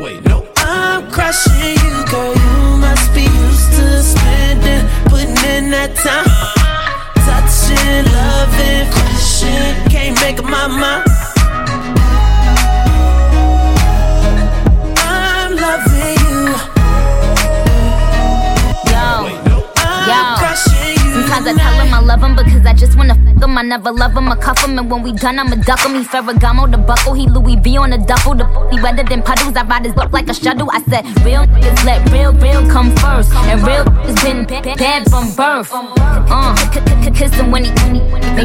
Wait, 0.00 0.24
no. 0.26 0.46
I'm 0.56 1.08
crushing 1.10 1.76
you, 1.84 2.04
girl. 2.10 2.34
You 2.34 2.76
must 2.78 3.14
be 3.14 3.22
used 3.22 3.70
to 3.78 4.02
spending, 4.02 4.82
putting 5.10 5.38
in 5.54 5.70
that 5.70 5.94
time. 6.02 6.26
Touching, 7.28 8.04
loving, 8.18 8.90
crushing. 8.92 9.90
Can't 9.90 10.20
make 10.20 10.38
up 10.40 10.46
my 10.46 10.66
mind. 10.66 11.27
Sometimes 21.38 21.60
I 21.60 21.70
tell 21.70 21.86
him 21.86 21.94
I 21.94 22.00
love 22.00 22.20
him 22.20 22.34
because 22.34 22.66
I 22.66 22.72
just 22.74 22.96
wanna 22.98 23.14
fuck 23.14 23.44
him. 23.44 23.58
I 23.58 23.62
never 23.62 23.92
love 23.92 24.16
him, 24.16 24.28
I 24.28 24.34
cuff 24.34 24.64
him, 24.64 24.76
and 24.76 24.90
when 24.90 25.02
we 25.04 25.12
done, 25.12 25.38
I'ma 25.38 25.54
duck 25.54 25.78
him. 25.80 25.94
He 25.94 26.02
Ferragamo, 26.02 26.68
the 26.68 26.78
buckle, 26.78 27.14
he 27.14 27.28
Louis 27.28 27.54
V 27.56 27.76
on 27.78 27.90
the 27.90 27.98
duffel. 27.98 28.34
The 28.34 28.44
he 28.72 28.82
wetter 28.82 29.04
than 29.04 29.22
puddles. 29.22 29.54
I 29.54 29.62
ride 29.62 29.84
his 29.84 29.94
butt 29.94 30.10
like 30.10 30.28
a 30.28 30.34
shuttle. 30.34 30.68
I 30.72 30.82
said, 30.82 31.04
real 31.24 31.44
niggas 31.46 31.84
let 31.84 32.10
real, 32.10 32.32
real 32.32 32.68
come 32.68 32.90
first, 32.96 33.32
and 33.32 33.62
real 33.62 33.88
has 33.88 34.20
been 34.24 34.46
ba- 34.46 34.74
bad 34.76 35.08
from 35.08 35.32
birth. 35.36 35.70
Uh, 35.72 36.56
kiss 37.14 37.32
him 37.34 37.52
when 37.52 37.64
he 37.66 37.70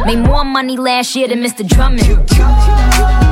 made 0.06 0.20
more 0.28 0.46
money 0.46 0.78
last 0.78 1.16
year 1.16 1.28
than 1.28 1.42
Mr. 1.42 1.68
Drummond. 1.68 3.23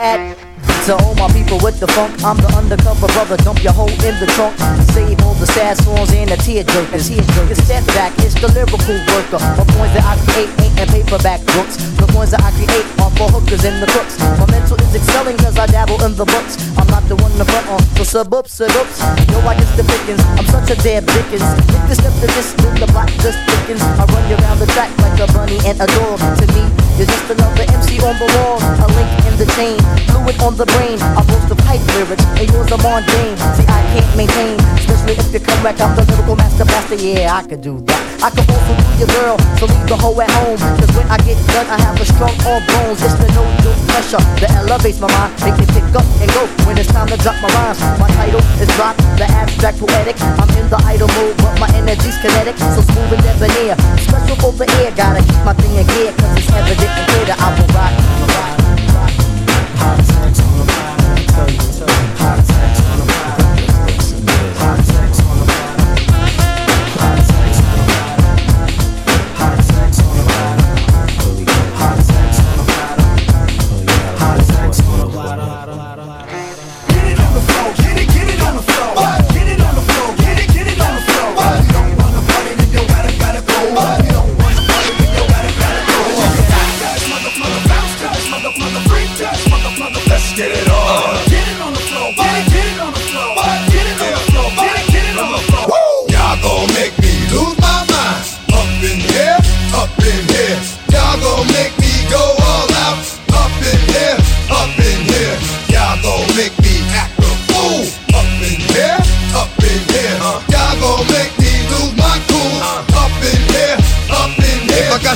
At? 0.00 0.36
To 0.88 0.96
all 1.04 1.14
my 1.14 1.28
people 1.28 1.60
with 1.60 1.76
the 1.76 1.86
funk, 1.92 2.08
I'm 2.24 2.40
the 2.40 2.48
undercover 2.56 3.06
brother. 3.12 3.36
Dump 3.44 3.60
your 3.62 3.76
hoe 3.76 3.92
in 4.00 4.16
the 4.16 4.26
trunk. 4.32 4.56
Save 4.96 5.20
all 5.28 5.36
the 5.36 5.46
sad 5.52 5.76
songs 5.76 6.08
and 6.16 6.32
the 6.32 6.40
tear 6.40 6.64
jerkers. 6.64 7.12
You 7.12 7.20
step 7.54 7.84
back, 7.92 8.16
it's 8.24 8.32
the 8.40 8.48
lyrical 8.48 8.80
worker. 8.80 9.36
The 9.60 9.64
points 9.76 9.92
that 9.92 10.08
I 10.08 10.16
create 10.24 10.48
ain't 10.64 10.80
in 10.80 10.88
paperback 10.88 11.44
books. 11.52 11.76
The 12.00 12.08
ones 12.16 12.32
that 12.32 12.40
I 12.40 12.48
create 12.56 12.88
are 12.96 13.12
for 13.12 13.28
hookers 13.28 13.68
and 13.68 13.76
the 13.76 13.86
crooks. 13.92 14.16
My 14.40 14.48
mental 14.48 14.80
is 14.80 14.96
excelling 14.96 15.36
cause 15.36 15.60
I 15.60 15.68
dabble 15.68 16.00
in 16.00 16.16
the 16.16 16.24
books. 16.24 16.56
I'm 16.80 16.88
not 16.88 17.04
the 17.12 17.16
one 17.20 17.30
to 17.36 17.44
front 17.44 17.68
on, 17.68 17.80
so 18.00 18.24
sub 18.24 18.32
up, 18.32 18.48
sub 18.48 18.72
ups. 18.72 19.04
Yo, 19.28 19.36
I 19.44 19.60
get 19.60 19.68
the 19.76 19.84
pickings. 19.84 20.24
I'm 20.40 20.48
such 20.48 20.72
a 20.72 20.76
damn 20.80 21.04
dickens. 21.04 21.44
If 21.44 21.92
you 21.92 21.96
step 22.00 22.14
to 22.24 22.26
this, 22.32 22.56
the 22.56 22.88
block 22.88 23.12
just 23.20 23.36
thickens. 23.44 23.84
I 23.84 24.08
run 24.08 24.24
you 24.32 24.40
around 24.40 24.64
the 24.64 24.68
track 24.72 24.88
like 25.04 25.20
a 25.20 25.28
bunny 25.36 25.60
and 25.68 25.76
a 25.76 25.86
dog. 25.92 26.16
To 26.40 26.46
me, 26.56 26.64
you're 27.00 27.08
just 27.08 27.32
another 27.32 27.64
MC 27.64 27.96
on 28.04 28.12
the 28.20 28.28
wall. 28.36 28.60
A 28.60 28.86
link 28.92 29.08
in 29.24 29.34
the 29.40 29.48
chain, 29.56 29.80
fluid 30.12 30.36
on 30.44 30.52
the 30.60 30.68
brain. 30.76 31.00
I 31.00 31.24
boast 31.24 31.48
of 31.48 31.56
hype 31.64 31.80
lyrics, 31.96 32.24
and 32.36 32.44
yours 32.52 32.68
are 32.68 32.82
mundane. 32.84 33.40
See, 33.56 33.64
I 33.64 33.80
can't 33.96 34.12
maintain, 34.20 34.60
especially 34.76 35.16
if 35.16 35.32
you 35.32 35.40
come 35.40 35.64
back. 35.64 35.80
I'm 35.80 35.96
the 35.96 36.04
lyrical 36.04 36.36
master 36.36 36.68
blaster. 36.68 37.00
Yeah, 37.00 37.32
I 37.32 37.40
could 37.48 37.64
do 37.64 37.80
that. 37.88 38.00
I 38.20 38.28
can 38.28 38.44
also 38.52 38.72
do 38.76 38.84
your 39.00 39.10
girl, 39.16 39.36
so 39.56 39.64
leave 39.64 39.88
the 39.88 39.96
hoe 39.96 40.20
at 40.20 40.28
home. 40.44 40.60
Cause 40.76 40.92
when 40.92 41.08
I 41.08 41.16
get 41.24 41.40
done, 41.56 41.64
I 41.72 41.80
have 41.80 41.96
a 41.96 42.04
strong 42.04 42.36
arm 42.44 42.60
bones. 42.68 43.00
It's 43.00 43.16
the 43.16 43.32
no 43.32 43.48
joke 43.64 43.80
pressure 43.88 44.20
that 44.44 44.52
elevates 44.60 45.00
my 45.00 45.08
mind. 45.16 45.32
Make 45.40 45.56
me 45.56 45.64
pick 45.72 45.88
up 45.96 46.04
and 46.20 46.28
go 46.36 46.44
when 46.68 46.76
it's 46.76 46.92
time 46.92 47.08
to 47.08 47.16
drop 47.24 47.40
my 47.40 47.48
rhymes. 47.56 47.80
My 47.96 48.12
title 48.12 48.44
is 48.60 48.68
Drop, 48.76 48.92
the 49.16 49.24
abstract 49.24 49.80
poetic. 49.80 50.20
I'm 50.36 50.52
in 50.52 50.68
the 50.68 50.76
idle 50.84 51.08
mode, 51.16 51.36
but 51.40 51.56
my 51.56 51.70
energy's 51.72 52.20
kinetic. 52.20 52.60
So 52.76 52.84
smooth 52.84 53.16
and 53.16 53.24
debonair. 53.24 53.72
Special 54.04 54.36
for 54.36 54.52
the 54.52 54.68
air, 54.84 54.92
gotta 54.92 55.24
keep 55.24 55.40
my 55.48 55.56
thing 55.56 55.80
in 55.80 55.88
gear. 55.96 56.12
Cause 56.20 56.36
it's 56.36 56.52
evident 56.52 56.89
and 56.96 57.06
clear 57.10 57.26
that 57.26 57.38
I 57.38 57.48
will 57.56 57.70
rock. 57.74 57.94
rock. 59.98 60.09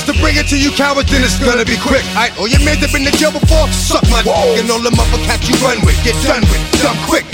To 0.03 0.13
bring 0.19 0.35
it 0.35 0.51
to 0.51 0.59
you 0.59 0.75
cowards, 0.75 1.11
then 1.11 1.23
it's 1.23 1.39
gonna 1.39 1.65
be 1.65 1.79
quick. 1.79 2.03
All 2.39 2.49
your 2.49 2.59
men 2.67 2.79
have 2.83 2.91
been 2.91 3.07
in 3.07 3.15
jail 3.15 3.31
before, 3.31 3.69
suck 3.71 4.03
my 4.11 4.23
dick. 4.27 4.35
And 4.59 4.71
all 4.71 4.83
them 4.83 4.99
other 4.99 5.23
cats 5.23 5.47
you 5.47 5.55
run 5.63 5.79
with, 5.87 5.95
get 6.03 6.19
done 6.27 6.43
with, 6.51 6.63
done 6.83 6.99
quick. 7.07 7.25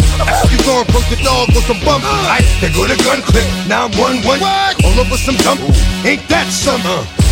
You 0.52 0.60
go 0.68 0.80
and 0.80 0.88
approach 0.88 1.08
the 1.08 1.16
dog 1.24 1.48
with 1.56 1.64
some 1.64 1.80
bump, 1.80 2.04
alright, 2.04 2.44
they 2.60 2.68
go 2.68 2.86
to 2.86 2.96
gun 3.04 3.22
clip. 3.22 3.48
Now 3.66 3.88
I'm 3.88 3.96
one 3.96 4.20
one, 4.28 4.40
all 4.84 5.00
over 5.00 5.16
some 5.16 5.36
dump. 5.40 5.60
Ain't 6.04 6.28
that 6.28 6.52
some? 6.52 6.84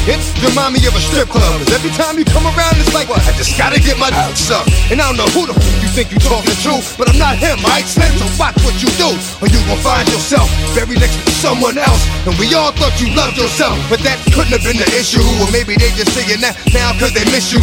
It 0.08 0.16
remind 0.40 0.72
me 0.72 0.80
of 0.88 0.96
a 0.96 1.02
strip 1.04 1.28
club. 1.28 1.60
'cause 1.60 1.68
every 1.76 1.92
time 1.92 2.16
you 2.16 2.24
come 2.24 2.46
around, 2.48 2.80
it's 2.80 2.94
like, 2.96 3.12
I 3.12 3.32
just 3.36 3.58
gotta 3.60 3.78
get 3.78 3.98
my 3.98 4.08
dick 4.08 4.36
sucked. 4.40 4.72
And 4.90 5.02
I 5.02 5.04
don't 5.04 5.20
know 5.20 5.28
who 5.36 5.44
the 5.44 5.52
fuck 5.52 5.76
you 5.84 5.88
think 5.92 6.08
you 6.10 6.18
talking 6.18 6.56
to, 6.64 6.80
but 6.96 7.10
I'm 7.10 7.18
not 7.18 7.36
him, 7.36 7.60
alright, 7.60 7.84
Slim? 7.84 8.08
So 8.16 8.24
watch 8.40 8.56
what 8.64 8.72
you 8.80 8.88
do, 8.96 9.12
or 9.44 9.48
you 9.52 9.60
gon' 9.68 9.76
find 9.84 10.08
yourself 10.08 10.48
buried 10.74 11.00
next 11.00 11.20
to 11.20 11.32
someone 11.44 11.76
else. 11.76 12.00
And 12.24 12.32
we 12.40 12.54
all 12.54 12.72
thought 12.72 12.96
you 12.98 13.12
loved 13.12 13.36
yourself, 13.36 13.76
but 13.90 14.00
that 14.00 14.16
couldn't 14.32 14.56
have 14.56 14.64
been 14.64 14.78
the 14.80 14.88
issue. 14.96 15.20
Or 15.44 15.48
maybe 15.52 15.76
they 15.76 15.90
just 15.92 16.14
saying 16.16 16.40
that 16.40 16.56
now 16.72 16.96
cause 16.96 17.12
they 17.12 17.26
miss 17.28 17.52
you. 17.52 17.60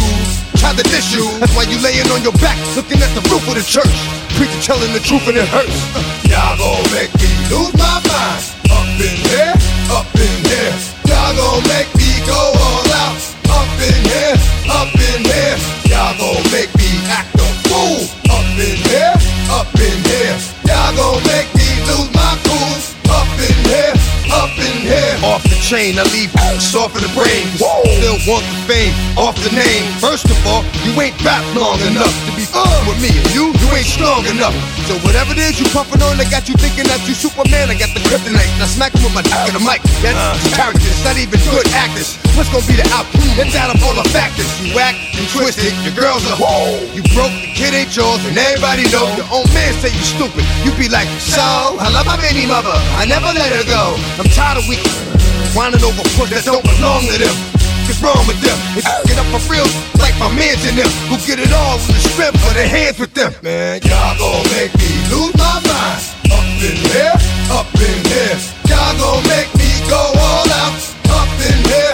Try 0.54 0.70
to 0.72 0.84
diss 0.94 1.10
you. 1.12 1.26
That's 1.40 1.54
why 1.58 1.64
you 1.66 1.78
laying 1.82 2.08
on 2.14 2.22
your 2.22 2.36
back, 2.38 2.58
looking 2.76 3.02
at 3.02 3.10
the 3.18 3.22
roof 3.26 3.42
of 3.50 3.54
the 3.58 3.66
church. 3.66 3.96
Preacher 4.38 4.62
telling 4.62 4.92
the 4.92 5.00
truth 5.00 5.26
and 5.26 5.36
it 5.36 5.48
hurts. 5.48 5.74
Y'all 6.30 6.54
gon' 6.56 6.86
make 6.94 7.10
me 7.18 7.30
lose 7.50 7.74
my 7.74 7.98
mind. 8.06 8.42
Up 8.70 8.86
in 9.02 9.16
here, 9.34 9.54
up 9.90 10.06
in 10.14 10.44
here. 10.46 10.95
Y'all 11.26 11.34
gon' 11.34 11.62
make 11.64 11.92
me 11.96 12.24
go 12.24 12.38
all 12.38 12.92
out. 13.02 13.18
Up 13.50 13.66
in 13.82 13.98
here, 14.06 14.36
up 14.70 14.94
in 14.94 15.24
here. 15.24 15.58
Y'all 15.90 16.16
gon' 16.16 16.52
make 16.52 16.75
chain, 25.66 25.98
I 25.98 26.06
leave 26.14 26.30
soft 26.62 26.94
in 26.94 27.02
the 27.02 27.10
brain. 27.10 27.42
Still 27.58 28.22
want 28.30 28.46
the 28.46 28.58
fame, 28.70 28.94
off 29.18 29.34
the 29.42 29.50
name. 29.50 29.82
First 29.98 30.30
of 30.30 30.38
all, 30.46 30.62
you 30.86 30.94
ain't 31.02 31.18
rap 31.26 31.42
long 31.58 31.82
enough 31.90 32.14
to 32.30 32.30
be 32.38 32.46
uh, 32.54 32.70
with 32.86 33.02
me. 33.02 33.10
And 33.10 33.26
you, 33.34 33.50
you 33.50 33.68
ain't 33.74 33.90
strong 33.90 34.22
enough. 34.30 34.54
So 34.86 34.94
whatever 35.02 35.34
it 35.34 35.42
is 35.42 35.58
you 35.58 35.66
puffin' 35.74 35.98
on, 36.06 36.22
they 36.22 36.28
got 36.30 36.46
you 36.46 36.54
thinking 36.54 36.86
that 36.86 37.02
you 37.10 37.18
Superman. 37.18 37.66
I 37.66 37.74
got 37.74 37.90
the 37.98 38.02
kryptonite. 38.06 38.46
Now 38.62 38.70
smack 38.70 38.94
him 38.94 39.02
with 39.02 39.18
my 39.18 39.26
dick 39.26 39.34
in 39.50 39.58
the 39.58 39.64
mic. 39.66 39.82
That's 40.06 40.14
characters, 40.54 41.02
not 41.02 41.18
even 41.18 41.42
good 41.50 41.66
actors. 41.74 42.14
What's 42.38 42.46
gonna 42.54 42.62
be 42.70 42.78
the 42.78 42.86
outcome? 42.94 43.26
It's 43.34 43.58
out 43.58 43.74
of 43.74 43.82
all 43.82 43.98
the 43.98 44.06
factors. 44.14 44.46
You 44.62 44.70
whack, 44.70 44.94
you 45.18 45.26
twisted, 45.34 45.74
your 45.82 45.98
girl's 45.98 46.22
a 46.30 46.36
whole. 46.38 46.78
You 46.94 47.02
broke, 47.10 47.34
the 47.42 47.50
kid 47.58 47.74
ain't 47.74 47.90
yours, 47.90 48.22
and 48.22 48.38
everybody 48.38 48.86
know. 48.94 49.10
Your 49.18 49.26
own 49.34 49.50
man 49.50 49.74
say 49.82 49.90
you 49.90 50.04
stupid. 50.06 50.46
You 50.62 50.70
be 50.78 50.86
like, 50.86 51.10
so 51.18 51.42
I 51.42 51.90
love 51.90 52.06
my 52.06 52.14
baby 52.22 52.46
mother. 52.46 52.78
I 52.94 53.02
never 53.02 53.34
let 53.34 53.50
her 53.50 53.66
go. 53.66 53.98
I'm 54.22 54.30
tired 54.30 54.62
of 54.62 54.70
weak 54.70 54.86
whining 55.54 55.82
over 55.84 56.04
puss 56.16 56.30
that 56.30 56.44
don't 56.44 56.64
belong 56.64 57.06
to 57.08 57.16
them. 57.16 57.36
What's 57.86 58.02
wrong 58.02 58.26
with 58.26 58.40
them? 58.42 58.58
You 58.74 58.82
get 59.06 59.16
up 59.16 59.28
for 59.30 59.38
real, 59.46 59.66
like 60.02 60.18
my 60.18 60.26
mans 60.34 60.58
in 60.66 60.74
them, 60.74 60.90
who 61.06 61.16
get 61.22 61.38
it 61.38 61.54
all 61.54 61.78
with 61.86 61.94
the 61.94 62.02
strip 62.10 62.34
for 62.42 62.52
their 62.52 62.66
hands 62.66 62.98
with 62.98 63.14
them. 63.14 63.30
Man, 63.46 63.78
y'all 63.86 64.18
gon' 64.18 64.42
make 64.58 64.74
me 64.74 64.90
lose 65.06 65.34
my 65.38 65.62
mind. 65.62 66.02
Up 66.34 66.42
in 66.60 66.76
here, 66.90 67.14
up 67.54 67.70
in 67.78 67.98
here. 68.10 68.36
Y'all 68.66 68.90
gon' 68.98 69.22
make 69.30 69.50
me 69.54 69.70
go 69.86 70.02
all 70.02 70.50
out. 70.50 70.74
Up 71.14 71.30
in 71.46 71.58
here, 71.62 71.85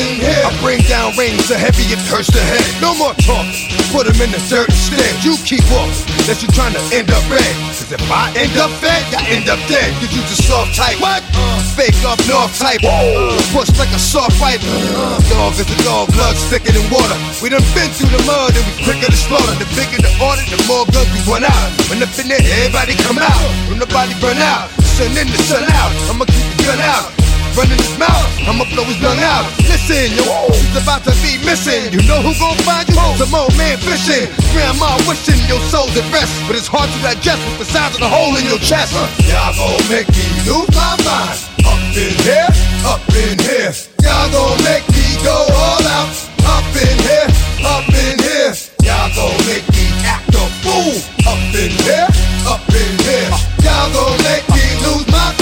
I 0.00 0.50
bring 0.64 0.80
down 0.88 1.16
rain 1.16 1.38
so 1.44 1.56
heavy 1.56 1.84
it 1.92 2.00
hurts 2.08 2.32
the 2.32 2.40
head. 2.40 2.64
No 2.80 2.94
more 2.96 3.12
talk. 3.20 3.44
Put 3.92 4.06
him 4.08 4.16
in 4.22 4.30
the 4.32 4.40
dirt 4.48 4.68
instead. 4.68 5.12
You 5.24 5.36
keep 5.44 5.64
walking. 5.68 5.92
Unless 6.24 6.42
you 6.42 6.48
trying 6.56 6.74
to 6.74 6.82
end 6.94 7.10
up 7.10 7.24
red. 7.28 7.54
Cause 7.76 7.92
if 7.92 8.02
I 8.10 8.32
end 8.36 8.56
up 8.56 8.70
fed, 8.80 9.02
I 9.12 9.28
end 9.28 9.48
up 9.48 9.60
dead. 9.68 9.92
Cause 10.00 10.12
you 10.14 10.22
just 10.24 10.46
soft 10.46 10.76
type. 10.76 11.00
What? 11.00 11.20
fake 11.80 11.96
up 12.04 12.20
north 12.28 12.52
type. 12.60 12.80
Uh, 12.84 13.32
push 13.56 13.72
like 13.80 13.88
a 13.96 13.98
soft 14.00 14.36
fight. 14.36 14.60
Uh, 14.60 15.16
dog 15.32 15.56
is 15.56 15.64
a 15.64 15.78
dog, 15.84 16.12
blood 16.12 16.36
thicker 16.52 16.72
than 16.72 16.84
water. 16.92 17.16
We 17.40 17.48
done 17.48 17.64
been 17.72 17.88
through 17.96 18.12
the 18.12 18.22
mud 18.28 18.52
and 18.52 18.64
we 18.68 18.72
quicker 18.84 19.08
to 19.08 19.16
slaughter. 19.16 19.56
The 19.56 19.68
bigger 19.72 20.00
the 20.00 20.12
order, 20.20 20.44
the 20.52 20.60
more 20.68 20.84
guns 20.92 21.08
we 21.12 21.20
run 21.24 21.44
out. 21.44 21.68
When 21.88 22.02
up 22.04 22.12
in 22.20 22.28
there, 22.28 22.40
everybody 22.40 22.96
come 23.00 23.16
out. 23.16 23.48
When 23.68 23.78
the 23.78 23.88
body 23.88 24.12
burn 24.20 24.38
out, 24.38 24.68
sun 24.96 25.16
in 25.16 25.28
the 25.28 25.40
sun 25.48 25.64
out. 25.64 25.92
I'ma 26.12 26.24
keep 26.28 26.44
the 26.56 26.68
gun 26.68 26.80
out. 26.84 27.29
Running 27.60 27.76
his 27.76 27.92
mouth, 28.00 28.24
I'ma 28.48 28.64
blow 28.72 28.88
his 28.88 28.96
lung 29.04 29.20
out. 29.20 29.44
Listen, 29.68 30.08
yo, 30.16 30.48
he's 30.48 30.80
about 30.80 31.04
to 31.04 31.12
be 31.20 31.36
missing. 31.44 31.92
You 31.92 32.00
know 32.08 32.24
who 32.24 32.32
gon' 32.40 32.56
find 32.64 32.88
you? 32.88 32.96
Some 33.20 33.36
old 33.36 33.52
man 33.60 33.76
fishing. 33.76 34.32
Grandma 34.56 34.96
wishing 35.04 35.36
your 35.44 35.60
soul's 35.68 35.92
at 35.92 36.08
rest, 36.08 36.32
but 36.48 36.56
it's 36.56 36.64
hard 36.64 36.88
to 36.88 36.98
digest 37.04 37.36
with 37.44 37.60
the 37.60 37.68
size 37.68 37.92
of 37.92 38.00
the 38.00 38.08
hole 38.08 38.32
in 38.40 38.48
your 38.48 38.56
chest. 38.64 38.96
Uh, 38.96 39.04
y'all 39.28 39.52
gon' 39.52 39.76
make 39.92 40.08
me 40.08 40.24
lose 40.48 40.72
my 40.72 40.96
mind. 41.04 41.36
Up 41.68 41.76
in 41.92 42.16
here, 42.24 42.48
up 42.88 43.04
in 43.12 43.36
here. 43.36 43.76
Y'all 44.00 44.32
gon' 44.32 44.56
make 44.64 44.88
me 44.96 45.20
go 45.20 45.36
all 45.36 45.84
out. 45.84 46.08
Up 46.48 46.64
in 46.80 46.96
here, 47.04 47.28
up 47.60 47.84
in 47.92 48.16
here. 48.24 48.56
Y'all 48.88 49.12
gon' 49.12 49.36
make 49.44 49.68
me 49.76 49.84
act 50.08 50.32
a 50.32 50.48
fool. 50.64 50.96
Up 51.28 51.36
in 51.52 51.76
here, 51.84 52.08
up 52.48 52.64
in 52.72 52.92
here. 53.04 53.28
Y'all 53.60 53.92
gon' 53.92 54.16
make 54.24 54.48
me 54.48 54.64
lose 54.80 55.04
my 55.12 55.39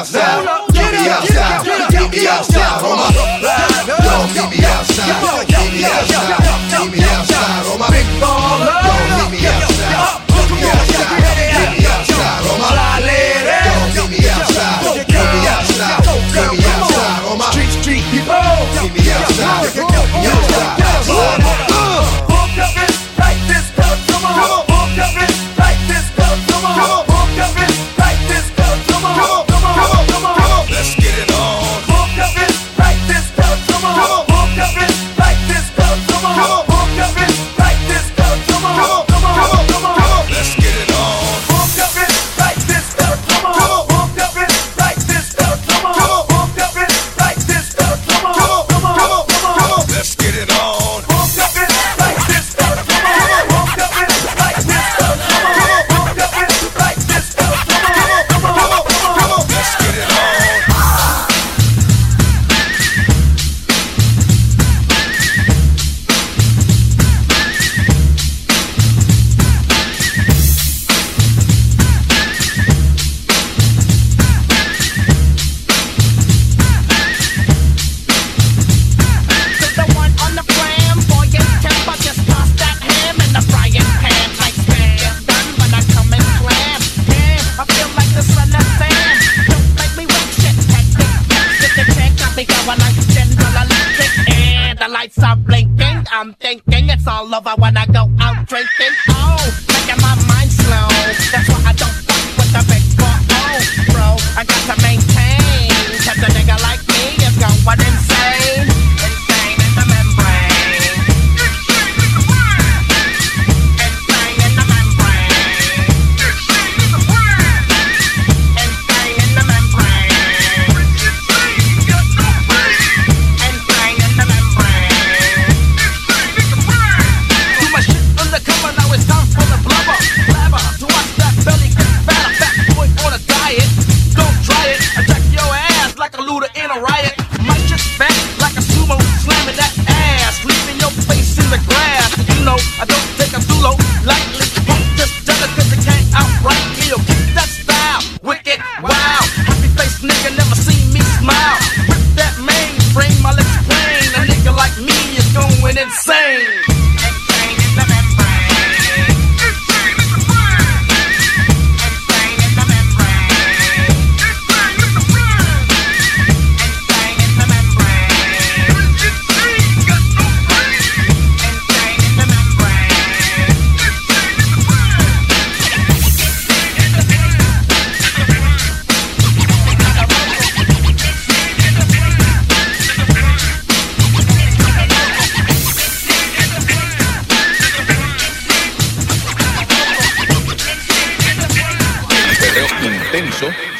outside. 0.00 0.48
Meet 0.72 0.92
me 0.92 1.08
outside. 1.12 1.60
Meet 1.92 2.10
me 2.10 2.28
outside 2.28 2.82
on 2.82 2.96
my. 2.96 3.12
Meet 4.32 4.48
me 4.48 4.64
outside. 4.64 5.44
Meet 5.44 5.72
me 5.76 5.84
outside. 5.84 6.40
Meet 6.72 6.92
me 6.92 7.04
outside 7.04 7.66
on 7.68 7.79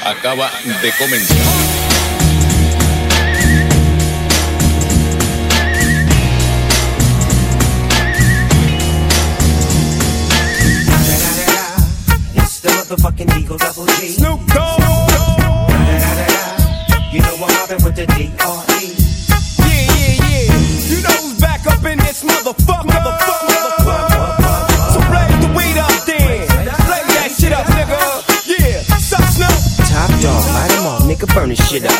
acaba 0.05 0.51
de 0.83 0.93
comenzar. 0.93 1.37
It's 12.35 12.61
the 12.61 12.69
motherfucking 12.69 13.41
Eagle 13.41 13.57
Double 13.57 13.87
G. 13.87 14.09
Snoop 14.09 14.41
Dogg. 14.49 14.81
You 17.13 17.21
know 17.23 17.35
I'm 17.35 17.41
mobbing 17.41 17.85
with 17.85 17.97
the. 17.97 18.70
Burn 31.41 31.49
this 31.49 31.71
shit 31.71 31.85
up. 31.87 32.00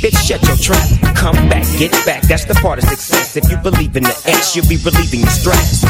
bitch, 0.00 0.16
shut 0.26 0.42
your 0.46 0.56
trap. 0.56 1.16
Come 1.16 1.36
back, 1.48 1.66
get 1.78 1.92
back, 2.06 2.22
that's 2.22 2.44
the 2.44 2.54
part 2.54 2.78
of 2.78 2.84
success. 2.84 3.36
If 3.36 3.50
you 3.50 3.56
believe 3.58 3.96
in 3.96 4.04
the 4.04 4.22
X, 4.26 4.54
you'll 4.56 4.68
be 4.68 4.76
relieving 4.76 5.20
the 5.22 5.30
stress. 5.30 5.84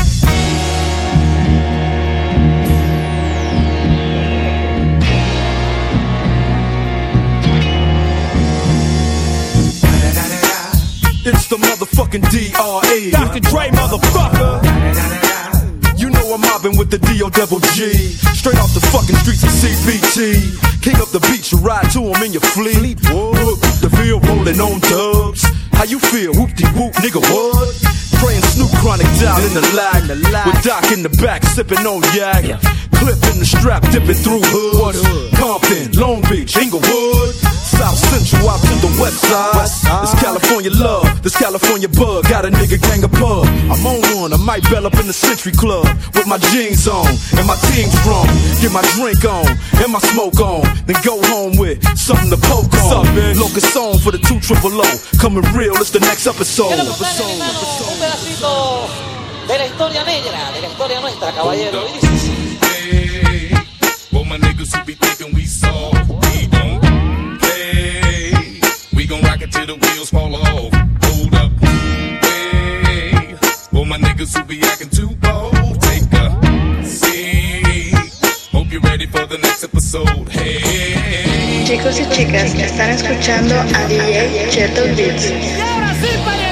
It's 11.26 11.48
the 11.48 11.56
motherfucking 11.56 12.30
D.R.E. 12.30 13.10
Dr. 13.10 13.40
Dre, 13.40 13.70
motherfucker. 13.70 14.63
Mobbing 16.64 16.78
with 16.78 16.90
the 16.90 16.98
D.O. 16.98 17.28
double 17.28 17.60
G. 17.76 17.92
Straight 18.32 18.56
off 18.56 18.72
the 18.72 18.80
fucking 18.88 19.16
streets 19.16 19.44
of 19.44 19.52
CPT. 19.52 20.56
King 20.80 20.96
up 20.96 21.08
the 21.08 21.20
beach, 21.28 21.52
you 21.52 21.58
ride 21.58 21.90
to 21.92 22.00
him 22.00 22.22
in 22.24 22.32
your 22.32 22.40
fleet. 22.40 22.96
Whoop, 23.12 23.60
the 23.84 23.90
field 23.92 24.26
rolling 24.26 24.60
on 24.60 24.80
dubs. 24.80 25.44
How 25.72 25.84
you 25.84 25.98
feel? 25.98 26.32
Whoop 26.32 26.54
de 26.56 26.64
whoop, 26.72 26.94
nigga, 27.04 27.20
what? 27.20 27.68
Praying 28.16 28.40
Snoop 28.56 28.72
Chronic 28.80 29.08
down 29.20 29.44
in 29.44 29.52
the 29.52 29.64
lag. 29.76 30.08
With 30.08 30.64
Doc 30.64 30.90
in 30.90 31.02
the 31.02 31.12
back, 31.20 31.44
sipping 31.44 31.84
on 31.84 32.00
yak. 32.16 32.44
Clip 32.96 33.20
in 33.28 33.38
the 33.38 33.44
strap, 33.44 33.82
dipping 33.92 34.16
through 34.16 34.40
hoods. 34.44 35.04
Compton, 35.36 35.92
Long 36.00 36.22
Beach, 36.30 36.56
Inglewood. 36.56 37.53
South 37.78 37.98
Central 37.98 38.48
out 38.48 38.60
to 38.60 38.74
the 38.80 38.92
west 39.00 39.20
side. 39.20 39.54
This 40.02 40.14
California 40.20 40.70
love, 40.70 41.22
this 41.22 41.36
California 41.36 41.88
bug. 41.88 42.24
Got 42.28 42.44
a 42.44 42.50
nigga 42.50 42.80
gang 42.80 43.04
of 43.04 43.12
pub. 43.12 43.46
I'm 43.70 43.84
on 43.86 44.00
one, 44.20 44.32
I 44.32 44.36
might 44.36 44.62
bell 44.70 44.86
up 44.86 44.94
in 44.94 45.06
the 45.06 45.12
Century 45.12 45.52
Club 45.52 45.86
with 46.14 46.26
my 46.26 46.38
jeans 46.52 46.86
on 46.88 47.06
and 47.36 47.46
my 47.46 47.56
team 47.70 47.88
strong. 48.02 48.26
Get 48.60 48.72
my 48.72 48.82
drink 48.96 49.24
on 49.24 49.46
and 49.82 49.92
my 49.92 50.00
smoke 50.12 50.40
on, 50.40 50.62
then 50.86 50.96
go 51.04 51.20
home 51.34 51.56
with 51.56 51.82
something 51.96 52.30
to 52.30 52.38
poke 52.48 52.72
on. 52.90 53.04
Locust 53.36 53.72
song 53.72 53.98
for 53.98 54.12
the 54.12 54.18
two 54.18 54.40
triple 54.40 54.72
O. 54.80 54.88
Coming 55.18 55.44
real, 55.52 55.74
it's 55.76 55.90
the 55.90 56.00
next 56.00 56.26
episode. 56.26 56.72
Un 56.72 56.86
pedacito 57.98 58.88
de 59.48 59.58
la 59.58 59.66
historia 59.66 60.04
negra, 60.04 60.52
de 60.52 60.60
la 60.60 60.68
historia 60.68 61.00
nuestra, 61.00 61.32
caballero. 61.32 61.84
Y 61.88 61.92
dice 61.92 62.06
así. 62.06 62.30
My 64.26 64.38
niggas 64.38 64.74
who 64.74 64.82
be 64.84 64.94
thinking 64.94 65.34
we 65.34 65.44
soft, 65.44 66.08
till 69.66 69.76
the 69.76 69.86
wheels 69.86 70.10
fall 70.10 70.34
off. 70.34 70.72
Hold 71.04 71.34
up, 71.34 71.52
hey. 71.62 73.36
For 73.72 73.86
my 73.86 73.98
niggas 73.98 74.36
who 74.36 74.44
be 74.44 74.60
acting 74.62 74.90
too 74.90 75.08
bold, 75.16 75.80
take 75.80 76.12
a 76.12 76.84
seat. 76.84 77.94
Hope 78.52 78.70
you're 78.70 78.80
ready 78.82 79.06
for 79.06 79.26
the 79.26 79.38
next 79.38 79.64
episode. 79.64 80.28
Hey. 80.28 81.64
Chicos 81.66 81.98
y 81.98 82.08
chicas, 82.10 82.54
están 82.54 82.90
escuchando 82.90 83.54
a 83.54 83.88
DJ 83.88 84.48
Cheto 84.50 84.84
Beats. 84.96 85.30
Y 85.30 85.60
ahora 85.60 85.94
sí, 85.94 86.08
parientito, 86.24 86.43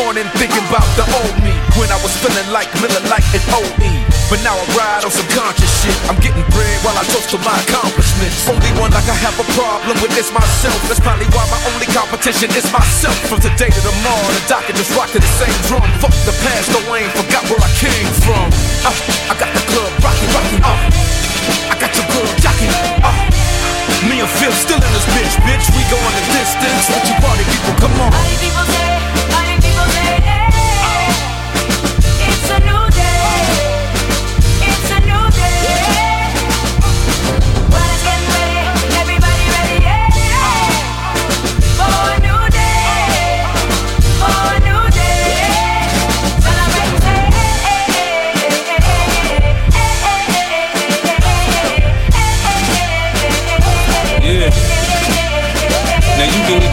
morning 0.00 0.24
thinking 0.40 0.64
about 0.72 0.88
the 0.96 1.04
old 1.20 1.36
me 1.44 1.52
when 1.76 1.92
I 1.92 1.98
was 2.00 2.12
feeling 2.24 2.48
like 2.48 2.72
Miller 2.80 3.04
Lite 3.12 3.26
and 3.36 3.44
OE. 3.52 3.92
But 4.32 4.40
now 4.46 4.56
I 4.56 4.64
ride 4.72 5.02
on 5.04 5.12
some 5.12 5.28
conscious 5.34 5.68
shit. 5.82 5.92
I'm 6.08 6.16
getting 6.24 6.46
bread 6.54 6.78
while 6.80 6.96
I 6.96 7.04
toast 7.12 7.28
to 7.34 7.38
my 7.44 7.52
accomplishments. 7.68 8.48
Only 8.48 8.70
one 8.80 8.94
like 8.96 9.04
I 9.10 9.16
have 9.26 9.36
a 9.36 9.46
problem 9.52 9.98
with 10.00 10.14
is 10.16 10.32
myself. 10.32 10.78
That's 10.88 11.02
probably 11.02 11.28
why 11.34 11.44
my 11.52 11.60
only 11.74 11.84
competition 11.92 12.48
is 12.56 12.64
myself. 12.72 13.16
From 13.28 13.44
today 13.44 13.68
to 13.68 13.80
tomorrow, 13.82 14.30
the 14.32 14.42
doc 14.48 14.64
can 14.64 14.78
just 14.78 14.94
rock 14.96 15.10
to 15.12 15.20
the 15.20 15.32
same 15.36 15.58
drum. 15.68 15.84
Fuck 16.00 16.14
the 16.24 16.32
past, 16.46 16.72
though 16.72 16.86
I 16.88 17.04
ain't 17.04 17.12
forgot 17.12 17.44
where 17.52 17.60
I 17.60 17.70
came 17.76 18.08
from. 18.24 18.46
Uh, 18.86 18.94
I 19.28 19.34
got 19.36 19.50
the 19.52 19.62
club 19.68 19.90
rocking, 20.00 20.30
rocking. 20.32 20.62
Uh, 20.64 20.80
I 21.68 21.74
got 21.76 21.92
your 21.92 22.06
girl 22.08 22.30
jocking. 22.40 22.72
Uh, 23.04 23.12
me 24.08 24.22
and 24.22 24.30
Phil 24.38 24.54
still 24.54 24.80
in 24.80 24.92
this 24.94 25.06
bitch, 25.12 25.34
bitch. 25.44 25.66
We 25.74 25.82
going 25.92 26.14
the 26.14 26.24
distance. 26.38 26.88
What 26.88 27.02
you 27.04 27.16
party 27.20 27.44
people, 27.50 27.74
come 27.82 27.94
on. 28.00 28.14
It's 28.30 28.46
a 28.46 28.99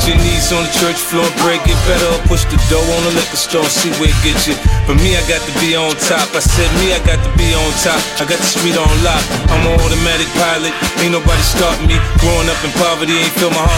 your 0.07 0.17
knees 0.23 0.49
on 0.55 0.63
the 0.63 0.73
church 0.79 0.97
floor, 0.97 1.27
break 1.43 1.59
it 1.67 1.79
better, 1.83 2.07
or 2.15 2.21
push 2.31 2.47
the 2.47 2.55
dough 2.71 2.79
on 2.79 3.01
the 3.03 3.13
liquor 3.19 3.35
store, 3.35 3.67
see 3.67 3.91
where 3.99 4.07
it 4.07 4.19
gets 4.23 4.47
you. 4.47 4.55
But 4.87 4.95
me, 5.03 5.19
I 5.19 5.23
got 5.27 5.43
to 5.43 5.53
be 5.59 5.75
on 5.75 5.91
top. 6.07 6.31
I 6.31 6.39
said 6.39 6.71
me, 6.79 6.95
I 6.95 6.99
got 7.03 7.19
to 7.19 7.31
be 7.35 7.51
on 7.51 7.69
top. 7.83 7.99
I 8.17 8.23
got 8.23 8.39
the 8.39 8.47
street 8.47 8.79
on 8.79 8.87
lock. 9.03 9.21
I'm 9.51 9.67
an 9.67 9.75
automatic 9.75 10.31
pilot, 10.39 10.71
ain't 11.03 11.11
nobody 11.11 11.43
starting 11.43 11.91
me. 11.91 11.99
Growing 12.23 12.47
up 12.47 12.59
in 12.63 12.71
poverty, 12.79 13.19
ain't 13.19 13.35
feel 13.35 13.51
my 13.51 13.61
heart 13.61 13.77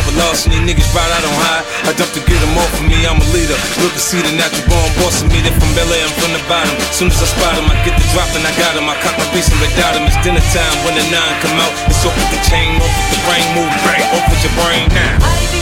these 0.50 0.66
niggas 0.66 0.90
right 0.98 1.12
out 1.14 1.24
on 1.24 1.36
high. 1.46 1.64
I 1.88 1.92
dump 1.94 2.12
to 2.18 2.22
get 2.26 2.40
them 2.42 2.58
off 2.58 2.74
of 2.74 2.86
me, 2.90 2.98
I'm 3.06 3.22
a 3.22 3.28
leader. 3.32 3.56
Look 3.82 3.94
to 3.94 4.02
see 4.02 4.20
the 4.20 4.34
natural 4.34 4.66
born 4.68 4.90
boss 5.00 5.22
of 5.22 5.30
me. 5.30 5.40
They're 5.46 5.56
from 5.56 5.72
Bel 5.78 5.88
Air, 5.90 6.04
I'm 6.04 6.14
from 6.18 6.32
the 6.34 6.44
bottom. 6.50 6.76
Soon 6.92 7.14
as 7.14 7.22
I 7.22 7.28
spot 7.30 7.56
them, 7.56 7.70
I 7.70 7.78
get 7.86 7.96
the 7.96 8.06
drop 8.12 8.30
and 8.36 8.44
I 8.44 8.54
got 8.58 8.76
them. 8.76 8.90
I 8.90 8.98
cock 9.00 9.16
my 9.16 9.28
piece 9.32 9.48
and 9.50 9.60
red 9.62 9.74
dot 9.78 9.96
'em. 9.96 10.10
It's 10.10 10.20
dinner 10.26 10.44
time 10.52 10.76
when 10.84 10.98
the 10.98 11.06
nine 11.14 11.36
come 11.42 11.58
out. 11.62 11.74
It's 11.88 12.04
off 12.04 12.16
with 12.18 12.32
the 12.34 12.42
chain, 12.50 12.76
off 12.82 12.90
with 12.90 13.10
the 13.14 13.20
brain, 13.26 13.46
move 13.56 13.74
bang, 13.86 14.04
off 14.16 14.26
with 14.28 14.42
your 14.44 14.56
brain 14.60 14.86
now. 14.92 15.59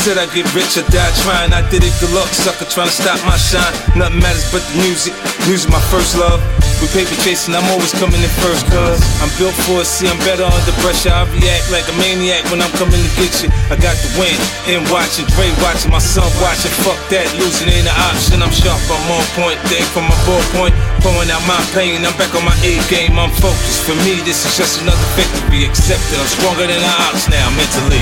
I 0.00 0.02
said 0.08 0.16
I'd 0.16 0.32
get 0.32 0.48
rich 0.56 0.80
or 0.80 0.86
die 0.88 1.12
trying. 1.20 1.52
I 1.52 1.60
did 1.68 1.84
it, 1.84 1.92
good 2.00 2.08
luck, 2.16 2.32
sucker, 2.32 2.64
trying 2.64 2.88
to 2.88 2.96
stop 3.04 3.20
my 3.28 3.36
shine. 3.36 3.68
Nothing 4.00 4.24
matters 4.24 4.48
but 4.48 4.64
the 4.72 4.80
music. 4.80 5.12
Music, 5.44 5.68
my 5.68 5.82
first 5.92 6.16
love. 6.16 6.40
With 6.80 6.88
paper 6.96 7.12
chasing, 7.20 7.52
I'm 7.52 7.68
always 7.68 7.92
coming 8.00 8.16
in 8.16 8.32
first, 8.40 8.64
cuz 8.72 8.96
I'm 9.20 9.28
built 9.36 9.52
for 9.68 9.84
it, 9.84 9.88
see, 9.92 10.08
I'm 10.08 10.16
better 10.24 10.48
under 10.48 10.72
pressure. 10.80 11.12
I 11.12 11.28
react 11.36 11.68
like 11.68 11.84
a 11.84 11.92
maniac 12.00 12.48
when 12.48 12.64
I'm 12.64 12.72
coming 12.80 12.96
to 12.96 13.12
get 13.20 13.44
you. 13.44 13.52
I 13.68 13.76
got 13.76 13.92
the 14.00 14.08
win, 14.16 14.32
and 14.72 14.88
watching, 14.88 15.28
Dre 15.36 15.52
watching, 15.60 15.92
my 15.92 16.00
son 16.00 16.24
watching. 16.40 16.72
Fuck 16.80 16.96
that, 17.12 17.28
losing 17.36 17.68
ain't 17.68 17.84
an 17.84 17.92
option. 18.08 18.40
I'm 18.40 18.48
sharp, 18.56 18.80
I'm 18.88 19.04
on 19.12 19.20
point, 19.36 19.60
there 19.68 19.84
from 19.92 20.08
my 20.08 20.16
ballpoint. 20.24 20.72
Pouring 21.04 21.28
out 21.28 21.44
my 21.44 21.60
pain, 21.76 22.00
I'm 22.08 22.16
back 22.16 22.32
on 22.32 22.48
my 22.48 22.56
A 22.64 22.80
game, 22.88 23.20
I'm 23.20 23.28
focused. 23.36 23.84
For 23.84 23.92
me, 24.00 24.24
this 24.24 24.48
is 24.48 24.56
just 24.56 24.80
another 24.80 25.08
victory. 25.12 25.68
Accepted, 25.68 26.16
I'm 26.16 26.30
stronger 26.40 26.64
than 26.64 26.80
the 26.80 26.92
ops 27.04 27.28
now, 27.28 27.52
mentally. 27.52 28.00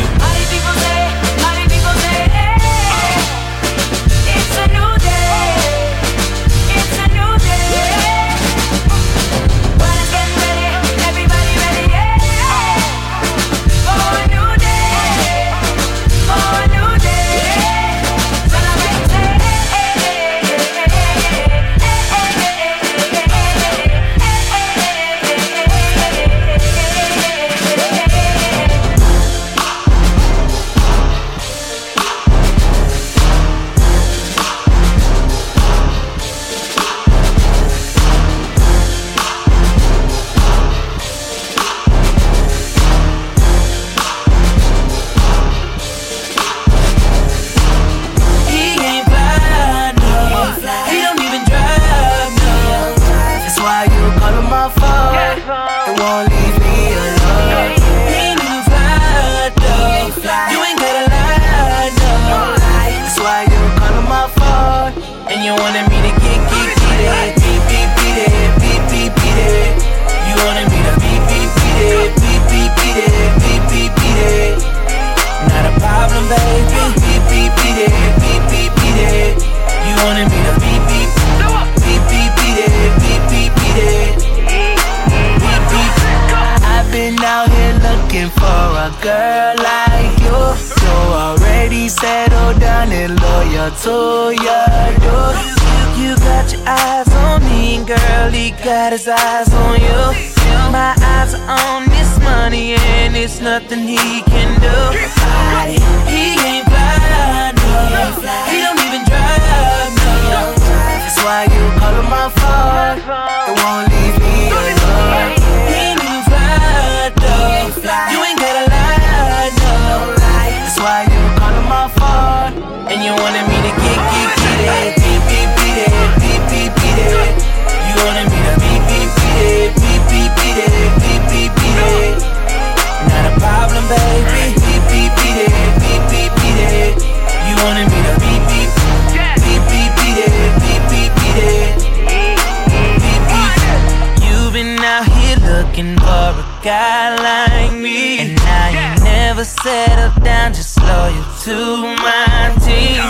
Looking 145.79 145.99
for 145.99 146.07
a 146.07 146.61
guy 146.63 147.15
like 147.17 147.73
me. 147.79 148.19
And 148.19 148.37
now 148.37 148.69
you 148.69 149.05
never 149.05 149.45
settle 149.45 150.23
down, 150.23 150.53
just 150.53 150.79
loyal 150.81 151.25
to 151.45 151.57
my 152.03 152.55
team. 152.65 153.03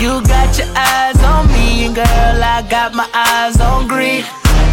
You 0.00 0.26
got 0.26 0.58
your 0.58 0.68
eyes 0.74 1.22
on 1.22 1.46
me, 1.48 1.86
and 1.86 1.94
girl, 1.94 2.06
I 2.06 2.66
got 2.68 2.94
my 2.94 3.08
eyes 3.12 3.60
on 3.60 3.86
green. 3.88 4.24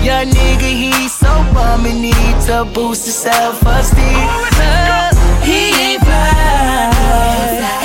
Your 0.01 0.26
nigga, 0.26 0.72
he's 0.74 1.14
so 1.14 1.28
bum, 1.54 1.86
he 1.86 1.93
need 1.93 2.41
to 2.47 2.66
boost 2.74 3.06
his 3.06 3.16
self-esteem. 3.16 4.04
Uh, 4.04 5.14
he 5.43 5.72
ain't 5.80 6.01
fly, 6.01 6.91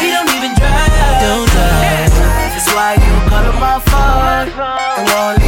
he 0.01 0.11
don't 0.11 0.31
even 0.37 0.55
drive. 0.57 1.21
Don't 1.21 1.49
drive. 1.51 2.11
That's 2.53 2.73
why 2.75 2.95
you 2.95 3.14
call 3.29 3.45
him 3.45 3.61
my 3.61 3.79
phone. 3.87 4.49
Won't 5.07 5.47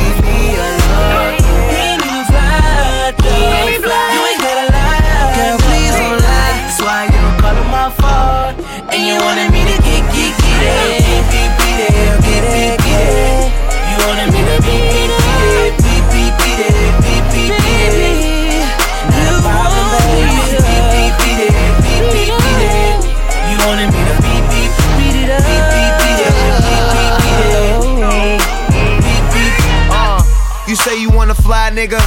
nigga. 31.80 32.00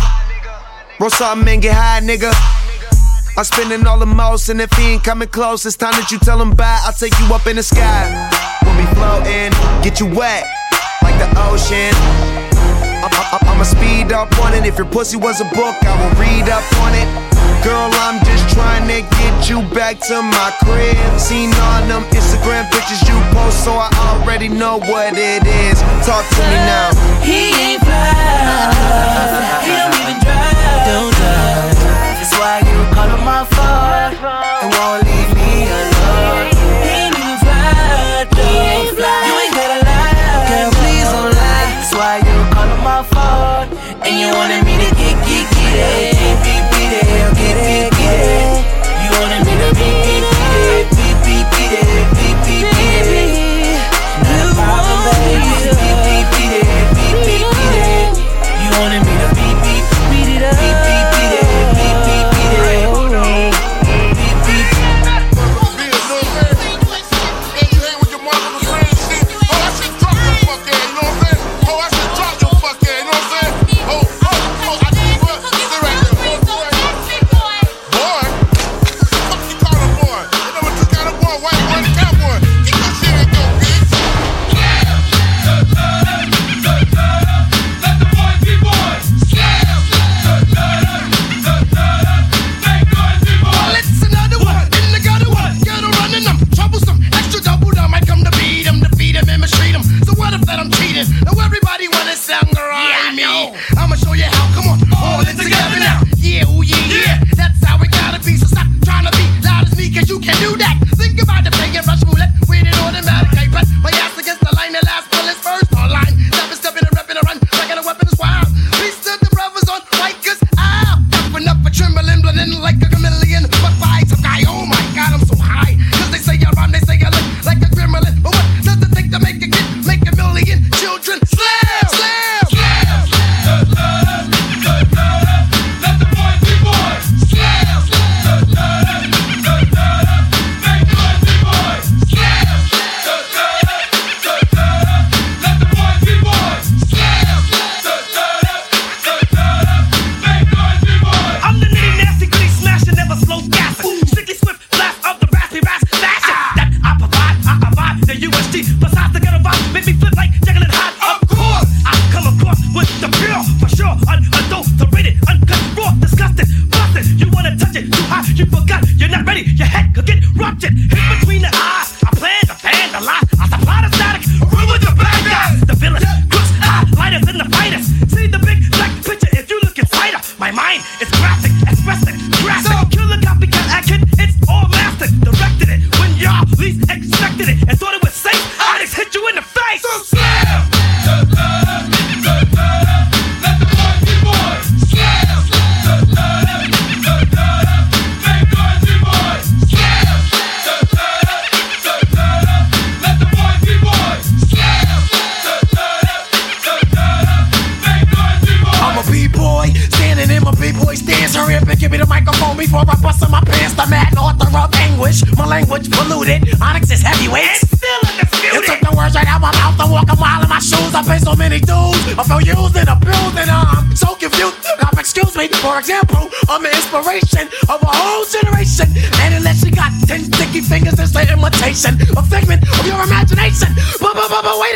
Roll 1.00 1.10
something 1.10 1.48
and 1.54 1.62
get 1.62 1.74
high, 1.76 2.00
nigga. 2.00 2.32
I'm 3.36 3.44
spending 3.44 3.88
all 3.88 3.98
the 3.98 4.06
most, 4.06 4.50
and 4.50 4.62
if 4.62 4.72
he 4.74 4.94
ain't 4.94 5.04
coming 5.04 5.28
close, 5.28 5.66
it's 5.66 5.76
time 5.76 5.94
that 5.94 6.12
you 6.12 6.20
tell 6.20 6.40
him 6.40 6.52
bye. 6.52 6.80
I'll 6.86 6.94
take 6.94 7.18
you 7.20 7.34
up 7.34 7.48
in 7.48 7.56
the 7.56 7.64
sky. 7.64 8.06
We'll 8.64 8.78
be 8.78 8.86
floating, 8.94 9.50
get 9.82 10.00
you 10.00 10.06
wet, 10.06 10.46
like 11.02 11.18
the 11.18 11.30
ocean. 11.50 11.94
I- 13.04 13.10
I- 13.34 13.52
I'ma 13.52 13.64
speed 13.64 14.14
up 14.14 14.30
on 14.40 14.54
it. 14.54 14.66
If 14.66 14.78
your 14.78 14.86
pussy 14.86 15.18
was 15.18 15.42
a 15.42 15.46
book, 15.46 15.76
I 15.82 15.94
will 16.00 16.14
read 16.22 16.48
up 16.50 16.64
on 16.86 16.94
it. 16.94 17.33
Girl, 17.64 17.88
I'm 18.04 18.20
just 18.26 18.50
trying 18.54 18.88
to 18.92 19.00
get 19.16 19.50
you 19.50 19.62
back 19.74 19.98
to 20.12 20.22
my 20.22 20.52
crib. 20.64 21.00
Seen 21.18 21.48
all 21.64 21.88
them 21.88 22.04
Instagram 22.12 22.70
pictures 22.70 23.00
you 23.08 23.16
post, 23.32 23.64
so 23.64 23.72
I 23.72 23.88
already 24.12 24.50
know 24.50 24.80
what 24.80 25.14
it 25.16 25.48
is. 25.48 25.80
Talk 26.04 26.28
to 26.28 26.42
me 26.44 26.60
now. 26.68 26.92
He 27.24 27.56
ain't 27.56 27.80
fly. 27.80 28.68
He 29.64 29.72
don't 29.80 29.96
even 29.96 30.20
drive. 30.20 30.84
Don't 30.92 31.16
drive. 31.16 31.80
That's 32.20 32.36
why 32.36 32.60
you 32.68 32.76
call 32.92 33.08
him 33.08 33.24
my 33.24 33.48
phone. 33.48 34.12
It 34.12 34.70
won't 34.76 35.03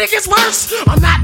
it 0.01 0.11
gets 0.11 0.27
worse. 0.27 0.73
I'm 0.87 1.01
not 1.01 1.16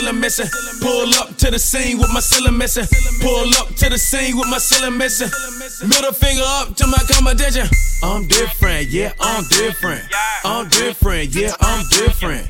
cylinder 0.00 0.20
missing. 0.20 0.46
Pull 0.80 1.14
up 1.20 1.36
to 1.36 1.50
the 1.50 1.58
scene 1.58 1.98
with 1.98 2.10
my 2.12 2.20
cylinder 2.20 2.56
missing. 2.56 2.86
Pull 3.20 3.48
up 3.60 3.68
to 3.76 3.88
the 3.88 3.98
scene 3.98 4.36
with 4.36 4.48
my 4.48 4.58
cylinder 4.58 4.96
missing. 4.96 5.28
Middle 5.88 6.12
finger 6.12 6.42
up 6.44 6.74
to 6.76 6.86
my 6.86 6.98
competition. 7.08 7.66
I'm 8.02 8.26
different, 8.26 8.88
yeah, 8.88 9.12
I'm 9.20 9.44
different. 9.48 10.04
I'm 10.44 10.68
different, 10.68 11.34
yeah, 11.34 11.52
I'm 11.60 11.86
different. 11.90 12.49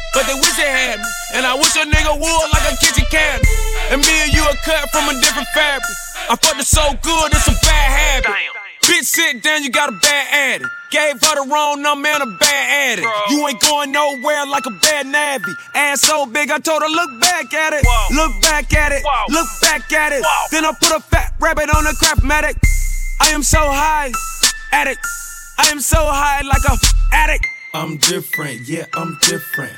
But 0.13 0.27
they 0.27 0.35
wish 0.35 0.55
they 0.59 0.67
had 0.67 0.99
me. 0.99 1.07
And 1.35 1.45
I 1.45 1.55
wish 1.55 1.75
a 1.75 1.87
nigga 1.87 2.13
would 2.19 2.47
like 2.51 2.67
a 2.67 2.75
kitchen 2.77 3.05
cabinet. 3.09 3.47
And 3.91 4.01
me 4.01 4.13
and 4.27 4.33
you 4.33 4.43
are 4.43 4.59
cut 4.63 4.89
from 4.91 5.07
a 5.07 5.15
different 5.19 5.47
fabric. 5.55 5.95
I 6.29 6.35
fucked 6.35 6.59
it 6.59 6.67
so 6.67 6.83
good, 7.01 7.31
it's 7.31 7.47
a 7.47 7.55
bad 7.63 8.23
habit. 8.23 8.35
Bitch, 8.83 9.03
sit 9.03 9.43
down, 9.43 9.63
you 9.63 9.69
got 9.69 9.89
a 9.89 9.93
bad 9.93 10.27
addict. 10.33 10.69
Gave 10.91 11.21
her 11.21 11.35
the 11.35 11.47
wrong 11.49 11.81
number 11.81 12.09
and 12.09 12.23
a 12.23 12.37
bad 12.37 12.99
addict. 12.99 13.07
You 13.29 13.47
ain't 13.47 13.61
going 13.61 13.91
nowhere 13.91 14.45
like 14.47 14.65
a 14.65 14.71
bad 14.71 15.07
navvy. 15.07 15.53
Ass 15.73 16.01
so 16.01 16.25
big, 16.25 16.51
I 16.51 16.59
told 16.59 16.81
her, 16.81 16.89
look 16.89 17.21
back 17.21 17.53
at 17.53 17.73
it. 17.73 17.85
Look 18.11 18.41
back 18.41 18.73
at 18.73 18.91
it. 18.91 19.03
Look 19.29 19.47
back 19.61 19.91
at 19.93 20.11
it. 20.11 20.25
Then 20.51 20.65
I 20.65 20.73
put 20.79 20.91
a 20.91 20.99
fat 20.99 21.33
rabbit 21.39 21.69
on 21.73 21.87
a 21.87 21.93
crap 21.93 22.23
medic. 22.23 22.57
I 23.21 23.29
am 23.29 23.43
so 23.43 23.59
high, 23.59 24.11
addict. 24.73 25.05
I 25.57 25.69
am 25.69 25.79
so 25.79 25.97
high 25.99 26.41
like 26.41 26.63
a 26.67 26.75
addict. 27.13 27.45
I'm 27.73 27.97
different, 27.97 28.67
yeah, 28.67 28.85
I'm 28.93 29.17
different. 29.21 29.77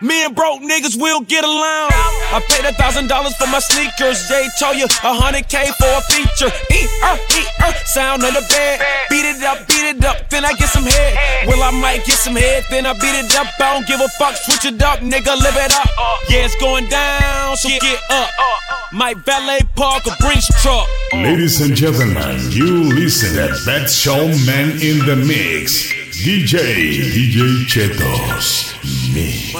Me 0.00 0.24
and 0.24 0.34
broke 0.34 0.62
niggas 0.62 0.94
will 0.94 1.22
get 1.22 1.42
along. 1.42 1.90
I 2.30 2.38
paid 2.48 2.64
a 2.64 2.72
thousand 2.72 3.08
dollars 3.08 3.34
for 3.34 3.48
my 3.48 3.58
sneakers. 3.58 4.28
Jay 4.28 4.46
told 4.60 4.76
you 4.76 4.86
a 4.86 5.10
hundred 5.10 5.48
K 5.48 5.66
for 5.74 5.90
a 5.90 6.00
feature. 6.06 6.54
E 6.70 6.86
er, 7.02 7.18
e 7.18 7.42
er, 7.66 7.74
sound 7.82 8.22
of 8.22 8.30
the 8.30 8.46
bed. 8.46 8.78
Beat 9.10 9.26
it 9.26 9.42
up, 9.42 9.66
beat 9.66 9.98
it 9.98 10.04
up, 10.04 10.30
then 10.30 10.44
I 10.44 10.52
get 10.54 10.68
some 10.68 10.84
head. 10.84 11.48
Well, 11.48 11.60
I 11.64 11.72
might 11.72 12.06
get 12.06 12.14
some 12.14 12.36
head, 12.36 12.62
then 12.70 12.86
I 12.86 12.92
beat 12.94 13.18
it 13.18 13.34
up. 13.34 13.48
I 13.58 13.74
don't 13.74 13.88
give 13.88 13.98
a 14.00 14.06
fuck, 14.22 14.36
switch 14.36 14.70
it 14.70 14.80
up, 14.80 15.00
nigga, 15.00 15.34
live 15.34 15.58
it 15.58 15.74
up. 15.74 15.90
Yeah, 16.30 16.46
it's 16.46 16.54
going 16.62 16.86
down, 16.88 17.56
so 17.56 17.68
get 17.68 17.98
up. 18.08 18.30
My 18.92 19.14
valet 19.14 19.66
park 19.74 20.06
a 20.06 20.14
Brinks 20.22 20.46
truck. 20.62 20.86
Ladies 21.12 21.60
and 21.60 21.74
gentlemen, 21.74 22.38
you 22.52 22.94
listen 22.94 23.36
at 23.36 23.50
Best 23.66 23.98
Showman 23.98 24.78
in 24.78 25.02
the 25.02 25.16
Mix. 25.26 25.97
DJ, 26.18 26.58
DJ 27.14 27.64
Chetos. 27.70 28.74
Mix. 29.14 29.54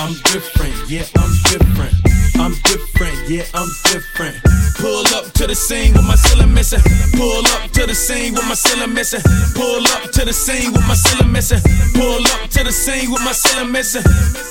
I'm 0.00 0.14
different, 0.24 0.74
yeah, 0.90 1.04
I'm 1.16 1.32
different. 1.44 1.94
I'm 2.36 2.52
different, 2.64 3.28
yeah, 3.28 3.44
I'm 3.54 3.68
different. 3.84 4.36
Pull 4.78 5.06
up 5.14 5.32
to 5.34 5.46
the 5.46 5.54
scene 5.54 5.92
with 5.92 6.04
my 6.04 6.16
ceiling 6.16 6.52
missing. 6.52 6.80
Pull 7.12 7.46
up 7.46 7.70
to 7.70 7.86
the 7.86 7.94
scene 7.94 8.34
with 8.34 8.46
my 8.48 8.54
ceiling 8.54 8.92
missing. 8.92 9.22
Pull 9.54 9.86
up 9.94 10.10
to 10.10 10.24
the 10.24 10.32
scene 10.32 10.72
with 10.72 10.86
my 10.88 10.94
ceiling 10.94 11.30
missing. 11.30 11.60
Pull 11.94 12.26
up 12.26 12.50
to 12.50 12.64
the 12.64 12.72
scene 12.72 13.12
with 13.12 13.22
my 13.24 13.32
ceiling 13.32 13.70
missing. 13.70 14.02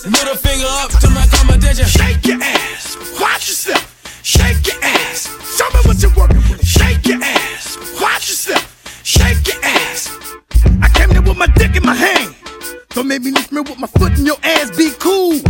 Middle 0.10 0.36
finger 0.36 0.66
up 0.80 0.92
to 1.02 1.10
my 1.10 1.28
competition. 1.28 1.86
Shake 1.86 2.26
your 2.26 2.42
ass, 2.42 2.96
watch 3.20 3.50
yourself. 3.50 4.03
Shake 4.24 4.66
your 4.68 4.82
ass, 4.82 5.28
show 5.58 5.68
me 5.72 5.80
what 5.84 6.02
you're 6.02 6.16
working 6.16 6.38
with. 6.50 6.66
Shake 6.66 7.06
your 7.06 7.22
ass, 7.22 7.78
watch 8.02 8.30
yourself. 8.30 8.64
Shake 9.04 9.46
your 9.48 9.62
ass. 9.62 10.18
I 10.82 10.88
came 10.94 11.10
here 11.10 11.22
with 11.22 11.38
my 11.38 11.48
dick 11.48 11.76
in 11.76 11.84
my 11.84 11.94
hand. 11.94 12.34
Don't 12.92 13.10
make 13.10 13.22
me 13.22 13.32
lift 13.32 13.52
me 13.52 13.60
with 13.60 13.78
my 13.78 13.88
foot 13.88 14.18
in 14.18 14.26
your 14.26 14.38
ass. 14.44 14.72
Be 14.78 14.92
cool. 14.98 15.42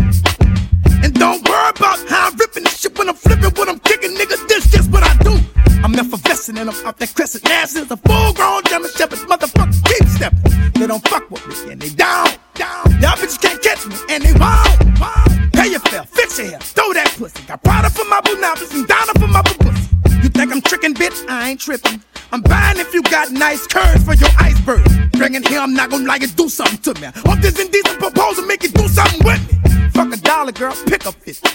And 1.04 1.14
don't 1.14 1.48
worry 1.48 1.70
about 1.70 2.00
how 2.10 2.30
I'm 2.30 2.36
ripping 2.36 2.64
this 2.64 2.80
shit 2.80 2.98
when 2.98 3.10
I'm 3.10 3.16
flipping, 3.16 3.52
when 3.52 3.70
I'm 3.70 3.78
kicking, 3.80 4.16
nigga. 4.16 4.48
This 4.48 4.72
just 4.72 4.90
what 4.92 5.04
I 5.04 5.16
do. 5.22 5.38
I'm 5.84 5.94
effervescent 5.94 6.58
and 6.58 6.70
I'm 6.70 6.88
off 6.88 6.98
that 6.98 7.14
crescent. 7.14 7.44
Now 7.44 7.66
since 7.66 7.92
a 7.92 7.98
full 7.98 8.34
grown 8.34 8.64
German 8.64 8.90
Shepherd, 8.90 9.20
motherfucker, 9.30 9.86
keep 9.86 10.08
stepping. 10.08 10.72
They 10.74 10.88
don't 10.88 11.08
fuck 11.08 11.30
with 11.30 11.46
me 11.48 11.74
and 11.74 11.82
they 11.82 11.90
down, 11.90 12.28
down. 12.56 12.90
Y'all 13.02 13.18
bitches 13.22 13.40
can't 13.40 13.62
catch 13.62 13.86
me 13.86 13.96
and 14.10 14.24
they 14.24 14.34
won't, 14.34 15.00
won't. 15.00 15.54
Pay 15.54 15.70
your 15.70 15.80
fare, 15.82 16.04
fix 16.04 16.40
your 16.40 16.48
hair, 16.48 16.60
throw 16.60 16.92
that 16.94 17.14
pussy. 17.18 17.44
Got 17.46 17.62
Prada 17.64 17.90
for 17.90 18.06
my 18.06 18.13
and 18.62 19.20
for 19.20 19.28
my 19.28 19.42
pussy. 19.42 19.90
You 20.22 20.30
think 20.30 20.52
I'm 20.52 20.62
tricking, 20.62 20.94
bitch? 20.94 21.28
I 21.28 21.50
ain't 21.50 21.60
tripping. 21.60 22.02
I'm 22.32 22.42
buying 22.42 22.78
if 22.78 22.94
you 22.94 23.02
got 23.04 23.32
nice 23.32 23.66
curves 23.68 24.04
for 24.04 24.14
your 24.14 24.30
iceberg. 24.40 24.86
Bringing 25.14 25.44
here, 25.44 25.60
I'm 25.60 25.74
not 25.74 25.90
gonna 25.90 26.06
like 26.06 26.24
it, 26.24 26.36
do 26.36 26.50
something 26.50 26.78
to 26.94 27.02
me. 27.02 27.08
Hope 27.26 27.40
this 27.40 27.60
indecent 27.60 28.00
proposal 28.00 28.46
make 28.46 28.64
you 28.64 28.70
do 28.70 28.88
something 28.88 29.24
with 29.26 29.42
me. 29.52 29.90
Fuck 29.90 30.14
a 30.14 30.18
dollar, 30.18 30.52
girl, 30.52 30.76
pick 30.86 31.06
a 31.06 31.12
fifty. 31.12 31.50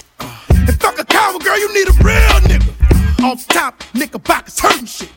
And 0.50 0.80
fuck 0.80 0.98
a 0.98 1.04
coward, 1.04 1.42
girl, 1.44 1.58
you 1.58 1.72
need 1.72 1.88
a 1.88 1.96
real 2.02 2.38
nigga. 2.50 3.24
Off 3.24 3.46
top, 3.48 3.82
knickerbockers 3.94 4.58
hurting 4.58 4.86
shit. 4.86 5.10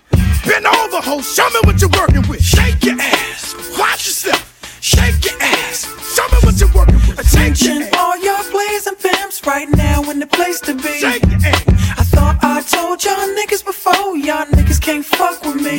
Bend 0.45 0.65
over, 0.65 1.01
ho, 1.01 1.21
show 1.21 1.47
me 1.49 1.59
what 1.63 1.81
you're 1.81 1.89
working 1.97 2.27
with. 2.29 2.41
Shake 2.41 2.83
your 2.83 2.99
ass, 2.99 3.55
watch 3.77 4.07
yourself. 4.07 4.47
Shake 4.81 5.25
your 5.25 5.41
ass, 5.41 5.85
show 6.15 6.27
me 6.29 6.37
what 6.41 6.59
you're 6.59 6.73
working 6.73 6.95
with. 6.95 7.27
Shake 7.29 7.61
your 7.61 7.77
Attention, 7.77 7.81
and 7.83 7.95
all 7.95 8.17
y'all 9.31 9.41
blazing 9.41 9.47
pimps 9.47 9.47
right 9.47 9.69
now 9.77 10.09
in 10.09 10.19
the 10.19 10.27
place 10.27 10.59
to 10.61 10.73
be. 10.75 10.99
Shake 10.99 11.23
your 11.23 11.39
ass. 11.45 11.65
I 11.97 12.03
thought 12.03 12.37
I 12.41 12.61
told 12.61 13.03
y'all 13.03 13.15
niggas 13.15 13.65
before, 13.65 14.17
y'all 14.17 14.45
niggas 14.45 14.81
can't 14.81 15.05
fuck 15.05 15.43
with 15.43 15.55
me. 15.55 15.77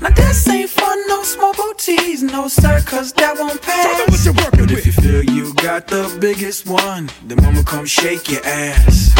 Now 0.00 0.10
this 0.10 0.48
ain't 0.48 0.70
fun, 0.70 0.98
no 1.08 1.22
small 1.22 1.54
booties, 1.54 2.22
no 2.22 2.48
sir, 2.48 2.80
cause 2.86 3.12
that 3.14 3.38
won't 3.38 3.60
what 3.60 3.62
pass. 3.62 4.26
working 4.26 4.60
But 4.60 4.70
if 4.70 4.86
you 4.86 4.92
feel 4.92 5.24
you 5.24 5.54
got 5.54 5.86
the 5.88 6.16
biggest 6.20 6.66
one, 6.66 7.10
then 7.24 7.38
mama 7.42 7.62
come 7.64 7.86
shake 7.86 8.30
your 8.30 8.44
ass. 8.44 9.14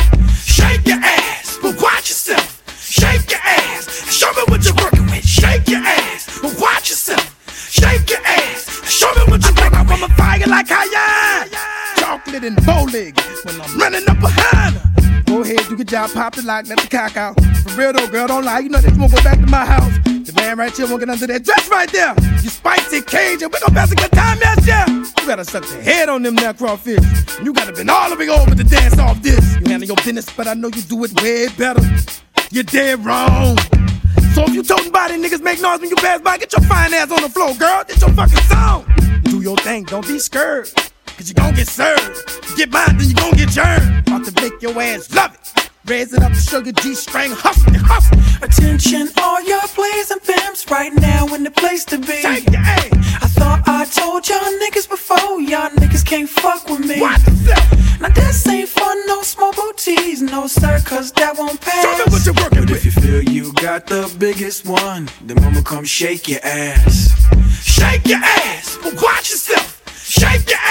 Shake 0.45 0.87
your 0.87 1.01
ass, 1.03 1.59
but 1.63 1.81
watch 1.81 2.11
yourself. 2.11 2.63
Shake 2.79 3.31
your 3.31 3.41
ass, 3.43 4.13
show 4.13 4.31
me 4.33 4.43
what 4.49 4.65
you're 4.65 4.75
working 4.75 5.07
with. 5.07 5.25
Shake 5.25 5.69
your 5.69 5.83
ass, 5.83 6.41
but 6.41 6.55
watch 6.61 6.91
yourself. 6.91 7.25
Shake 7.71 8.11
your 8.11 8.25
ass, 8.25 8.89
show 8.89 9.11
me 9.17 9.23
what 9.31 9.43
you're 9.43 9.55
working 9.55 9.87
with. 9.89 10.03
I'm 10.03 10.11
a 10.11 10.15
fire 10.15 10.47
like 10.47 10.69
Hayan. 10.69 11.26
Chocolate 12.37 12.53
and 12.53 12.67
bow 12.67 12.85
when 12.85 13.61
I'm 13.63 13.79
running 13.79 14.09
up 14.11 14.21
behind 14.21 14.75
her. 14.77 15.23
Go 15.25 15.41
ahead, 15.41 15.61
do 15.69 15.77
your 15.77 15.85
job, 15.85 16.11
pop 16.13 16.37
it 16.37 16.45
like, 16.45 16.67
let 16.69 16.79
the 16.79 16.87
cock 16.87 17.17
out. 17.17 17.35
For 17.63 17.81
real 17.81 17.95
though, 17.95 18.07
girl, 18.09 18.27
don't 18.27 18.45
lie. 18.45 18.59
You 18.59 18.69
know 18.69 18.79
they 18.79 18.95
won't 18.99 19.11
go 19.11 19.23
back 19.23 19.41
to 19.41 19.47
my 19.47 19.65
house. 19.65 19.91
The 20.05 20.35
man 20.37 20.59
right 20.59 20.77
here 20.77 20.87
won't 20.87 21.01
get 21.01 21.09
under 21.09 21.27
that 21.27 21.45
dress 21.45 21.67
right 21.71 21.91
there. 21.91 22.15
You 22.43 22.51
spicy 22.51 23.01
Cajun, 23.01 23.49
we 23.51 23.59
gon' 23.59 23.75
pass 23.75 23.91
a 23.91 23.95
good 23.95 24.13
time, 24.13 24.39
yes, 24.39 24.67
yeah. 24.67 24.87
You 24.87 25.27
gotta 25.27 25.47
suck 25.47 25.65
the 25.65 25.83
head 25.83 26.11
on 26.11 26.23
them 26.23 26.35
now 26.35 26.53
crawfish. 26.53 27.01
You 27.43 27.55
gotta 27.55 27.73
been 27.73 27.89
all 27.89 28.11
the 28.11 28.17
way 28.17 28.29
over 28.29 28.55
to 28.55 28.65
dance 28.65 28.99
off 28.99 29.23
this. 29.23 29.41
You 29.57 29.71
handle 29.71 29.87
your 29.87 29.97
business, 29.97 30.29
but 30.29 30.47
I 30.47 30.53
know 30.53 30.69
you 30.69 30.83
do 30.83 31.05
it 31.05 31.19
way 31.23 31.49
better. 31.57 31.83
You're 32.51 32.65
dead 32.65 33.03
wrong. 33.03 33.57
So 34.35 34.45
if 34.45 34.53
you 34.53 34.63
toting 34.63 34.93
body 34.93 35.15
niggas 35.15 35.41
make 35.41 35.63
noise 35.63 35.81
when 35.81 35.89
you 35.89 35.97
pass 35.97 36.21
by, 36.21 36.37
get 36.37 36.53
your 36.53 36.61
fine 36.69 36.93
ass 36.93 37.11
on 37.11 37.23
the 37.23 37.31
floor, 37.31 37.55
girl. 37.55 37.83
Get 37.85 37.99
your 37.99 38.11
fucking 38.11 38.45
song. 38.45 38.85
Do 39.23 39.41
your 39.41 39.57
thing, 39.57 39.85
don't 39.85 40.07
be 40.07 40.19
scared. 40.19 40.71
Cause 41.17 41.29
you 41.29 41.35
gon' 41.35 41.55
get 41.55 41.69
served. 41.69 42.17
You 42.51 42.57
get 42.57 42.71
mine, 42.71 42.97
then 42.99 43.09
you 43.09 43.15
gon' 43.15 43.33
get 43.33 43.51
churned. 43.51 44.07
About 44.07 44.25
to 44.27 44.43
make 44.43 44.61
your 44.61 44.81
ass 44.81 45.13
love 45.15 45.35
it. 45.35 45.71
Raise 45.87 46.13
it 46.13 46.23
up, 46.23 46.33
the 46.33 46.41
sugar 46.41 46.73
G 46.73 46.95
string, 46.95 47.31
hustle, 47.31 47.73
hustle. 47.75 48.19
Attention, 48.43 49.09
all 49.23 49.41
y'all 49.43 49.67
and 50.11 50.23
pimps 50.23 50.71
right 50.71 50.93
now 50.93 51.27
in 51.35 51.43
the 51.43 51.51
place 51.51 51.85
to 51.87 51.99
be. 51.99 52.21
Shake 52.21 52.51
your 52.51 52.61
ass. 52.61 52.93
I 53.23 53.29
thought 53.29 53.63
I 53.67 53.85
told 53.85 54.29
y'all 54.29 54.39
niggas 54.63 54.89
before, 54.89 55.41
y'all 55.41 55.71
niggas 55.71 56.05
can't 56.05 56.29
fuck 56.29 56.69
with 56.69 56.81
me. 56.81 57.01
Now 58.01 58.09
this 58.11 58.47
ain't 58.47 58.69
fun, 58.69 59.07
no 59.07 59.23
small 59.23 59.53
booties, 59.53 60.21
no 60.23 60.47
sir, 60.47 60.81
cause 60.85 61.13
that 61.13 61.37
won't 61.39 61.61
pass. 61.61 61.83
Show 61.83 61.97
me 61.97 62.13
what 62.13 62.27
you're 62.27 62.35
working 62.35 62.61
But 62.61 62.71
with. 62.71 62.85
if 62.85 62.85
you 62.85 62.91
feel 62.91 63.23
you 63.23 63.53
got 63.55 63.87
the 63.87 64.15
biggest 64.19 64.67
one, 64.67 65.09
then 65.25 65.41
mama 65.43 65.63
come 65.63 65.85
shake 65.85 66.29
your 66.29 66.41
ass. 66.43 67.11
Shake 67.63 68.07
your 68.07 68.19
ass, 68.23 68.79
but 68.83 68.95
watch 69.03 69.31
yourself. 69.31 69.73
Shake 70.05 70.49
your 70.51 70.59
ass, 70.59 70.66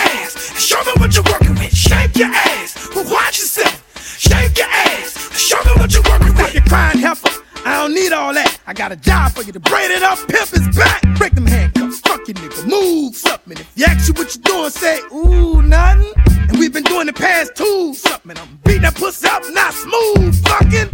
show 0.56 0.82
me 0.84 0.92
what 0.98 1.16
you're 1.16 1.24
working 1.26 1.56
with. 1.56 1.74
Shake 1.76 2.16
your 2.18 2.28
ass, 2.28 2.90
watch 2.96 3.40
yourself. 3.40 3.82
Shake 4.20 4.58
your 4.58 4.68
ass, 4.68 5.38
show 5.38 5.58
me 5.66 5.72
what 5.76 5.94
you're 5.94 6.04
working 6.04 6.28
with. 6.36 6.38
Stop 6.38 6.54
your 6.54 6.64
crying 6.64 6.98
heifer. 7.00 7.42
I 7.66 7.82
don't 7.82 7.94
need 7.96 8.14
all 8.14 8.34
that. 8.34 8.60
I 8.68 8.74
got 8.74 8.92
a 8.92 8.96
job 8.96 9.32
for 9.32 9.42
you 9.42 9.52
to 9.52 9.60
braid 9.60 9.90
it 9.90 10.04
up, 10.04 10.20
pimp 10.28 10.50
his 10.50 10.68
back. 10.78 11.02
Break 11.18 11.34
them 11.34 11.48
handcuffs, 11.48 12.00
fuck 12.00 12.28
your 12.28 12.36
nigga, 12.36 12.68
move 12.70 13.16
something. 13.16 13.58
If 13.58 13.72
you 13.76 13.86
ask 13.86 14.08
you 14.08 14.14
what 14.14 14.36
you 14.36 14.42
doing, 14.42 14.70
say, 14.70 15.00
ooh, 15.12 15.62
nothing. 15.64 16.14
And 16.50 16.60
we've 16.60 16.72
been 16.72 16.84
doing 16.84 17.08
the 17.08 17.14
past 17.14 17.56
two, 17.56 17.94
something. 17.96 18.38
I'm 18.38 18.60
beating 18.64 18.84
that 18.84 18.96
pussy 18.96 19.28
up, 19.28 19.44
not 19.52 19.74
smooth, 19.74 20.48
fucking. 20.48 20.90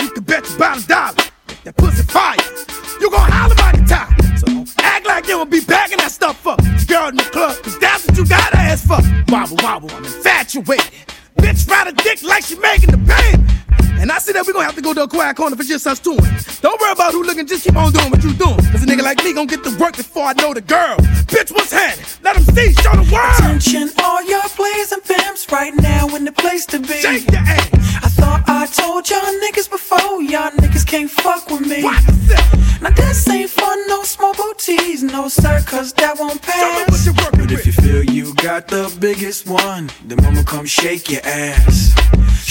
You 0.00 0.10
can 0.10 0.22
bet 0.24 0.48
your 0.48 0.58
bottom 0.58 0.82
dollar 0.84 1.14
like 1.64 1.74
that 1.74 1.82
pussy 1.82 2.02
fire. 2.02 2.36
You 3.00 3.10
gon' 3.10 3.30
holler 3.30 3.54
by 3.54 3.72
the 3.72 3.84
top. 3.86 4.08
So 4.38 4.82
act 4.82 5.06
like 5.06 5.26
you 5.28 5.38
will 5.38 5.44
be 5.44 5.60
bagging 5.60 5.98
that 5.98 6.12
stuff 6.12 6.46
up. 6.46 6.60
Girl 6.86 7.08
in 7.08 7.16
the 7.16 7.22
club, 7.24 7.56
cause 7.62 7.78
that's 7.78 8.06
what 8.06 8.16
you 8.16 8.26
gotta 8.26 8.58
ask 8.58 8.86
for. 8.86 8.98
Wobble, 9.28 9.56
wobble, 9.62 9.90
I'm 9.92 10.04
infatuated. 10.04 10.92
Bitch 11.36 11.68
ride 11.68 11.88
a 11.88 11.92
dick 11.92 12.22
like 12.22 12.44
she 12.44 12.56
making 12.58 12.90
the 12.90 12.96
baby. 12.96 13.44
And 14.00 14.12
I 14.12 14.18
see 14.18 14.32
that 14.32 14.46
we 14.46 14.52
gonna 14.52 14.64
have 14.64 14.76
to 14.76 14.82
go 14.82 14.94
to 14.94 15.02
a 15.02 15.08
quiet 15.08 15.36
corner 15.36 15.56
for 15.56 15.64
just 15.64 15.86
us 15.86 15.98
two. 15.98 16.16
Don't 16.60 16.80
worry 16.80 16.92
about 16.92 17.12
who 17.12 17.24
looking, 17.24 17.46
just 17.46 17.64
keep 17.64 17.76
on 17.76 17.92
doing 17.92 18.10
what 18.10 18.22
you 18.22 18.32
doing. 18.34 18.56
Cause 18.70 18.82
a 18.82 18.86
nigga 18.86 19.02
like 19.02 19.22
me 19.24 19.34
gonna 19.34 19.46
get 19.46 19.64
to 19.64 19.76
work 19.78 19.96
before 19.96 20.24
I 20.24 20.32
know 20.34 20.54
the 20.54 20.60
girl. 20.60 20.96
Bitch, 21.26 21.50
what's 21.50 21.72
happening? 21.72 22.06
Let 22.22 22.36
them 22.36 22.44
see, 22.54 22.72
show 22.74 22.92
the 22.92 23.08
world. 23.12 23.34
Attention, 23.38 23.90
all 24.02 24.22
your 24.22 24.42
plays 24.54 24.92
and 24.92 25.02
pimps 25.02 25.50
right 25.50 25.74
now 25.74 26.14
in 26.14 26.24
the 26.24 26.32
place 26.32 26.64
to 26.66 26.78
be. 26.78 27.00
Shake 27.00 27.30
your 27.30 27.40
ass. 27.40 27.68
I 28.00 28.08
thought 28.08 28.44
I 28.46 28.66
told 28.66 29.10
y'all 29.10 29.20
niggas 29.42 29.70
before, 29.70 30.22
y'all 30.22 30.50
niggas 30.52 30.86
can't 30.86 31.10
fuck 31.10 31.50
with 31.50 31.66
me. 31.66 31.82
What 31.82 31.98
is? 32.08 32.58
Now 32.80 32.90
this 32.90 33.28
ain't 33.28 33.50
for 33.50 33.74
no 33.88 34.04
small 34.04 34.34
booties, 34.34 35.02
no 35.02 35.28
sir, 35.28 35.60
cause 35.66 35.92
that 35.94 36.16
won't 36.18 36.44
Show 36.44 36.52
pass. 36.52 37.08
But 37.32 37.50
if 37.50 37.66
you 37.66 37.72
feel 37.72 38.04
you 38.04 38.34
got 38.34 38.68
the 38.68 38.94
biggest 39.00 39.48
one, 39.48 39.90
then 40.04 40.22
mama 40.22 40.44
come 40.44 40.66
shake 40.66 41.10
your 41.10 41.22
ass. 41.24 41.94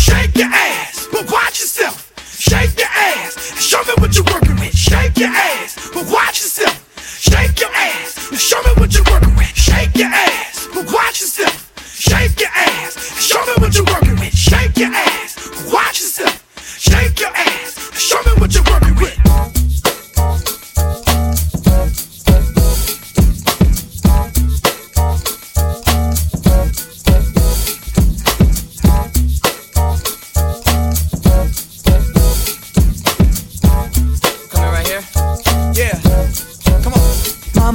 Shake 0.08 0.38
your 0.38 0.48
ass, 0.48 1.08
but 1.12 1.30
watch 1.32 1.60
yourself. 1.60 2.14
Shake 2.40 2.80
your 2.80 2.88
ass, 2.88 3.52
and 3.52 3.60
show 3.60 3.82
me 3.84 3.94
what 3.98 4.16
you're 4.16 4.24
working 4.24 4.56
with. 4.56 4.76
Shake 4.76 5.18
your 5.18 5.30
ass, 5.30 5.90
but 5.94 6.06
watch 6.10 6.40
yourself. 6.42 6.78
Shake 7.20 7.60
your 7.60 7.70
ass, 7.74 8.32
and 8.32 8.40
show 8.40 8.62
me 8.64 8.72
what 8.78 8.94
you're 8.94 9.04
working 9.12 9.36
with. 9.36 9.52
Shake 9.56 9.96
your 9.96 10.08
ass, 10.08 10.68
but 10.74 10.86
watch 10.94 11.20
yourself. 11.20 11.74
Shake 11.86 12.40
your 12.40 12.50
ass, 12.56 12.96
and 12.96 13.22
show 13.22 13.42
me 13.48 13.54
what 13.58 13.76
you're 13.76 13.86
working 13.86 14.16
with. 14.16 14.34
Shake 14.34 14.78
your 14.78 14.94
ass, 14.94 15.36
but 15.36 15.74
watch 15.74 16.00
yourself. 16.00 16.38
Shake 16.80 17.20
your 17.20 17.34
ass, 17.36 17.90
and 17.92 18.00
show 18.00 18.22
me 18.24 18.32
what 18.40 18.54
you're 18.54 18.64
working 18.64 18.96
with. 18.96 19.57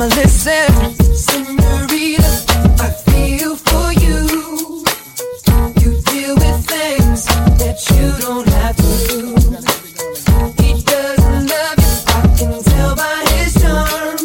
Mama, 0.03 0.15
listen, 0.17 0.95
Senorita, 1.15 2.27
I 2.81 2.91
feel 3.07 3.55
for 3.55 3.93
you. 3.93 4.83
You 5.81 6.03
deal 6.03 6.35
with 6.35 6.67
things 6.67 7.27
that 7.61 7.79
you 7.95 8.11
don't 8.21 8.49
have 8.49 8.75
to 8.79 8.93
do. 9.07 9.21
He 10.61 10.83
doesn't 10.83 11.47
love 11.47 11.79
you, 11.79 11.95
I 12.09 12.35
can 12.37 12.63
tell 12.65 12.97
by 12.97 13.25
his 13.31 13.55
charm. 13.63 14.19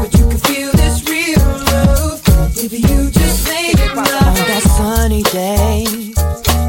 But 0.00 0.14
you 0.18 0.28
can 0.30 0.38
feel 0.48 0.72
this 0.72 1.04
real 1.06 1.44
love 1.74 2.22
if 2.56 2.72
you 2.72 3.10
just 3.10 3.48
make 3.48 3.74
it 3.74 3.94
love. 3.94 4.08
On 4.08 4.46
that 4.48 4.62
sunny 4.78 5.22
day, 5.24 5.84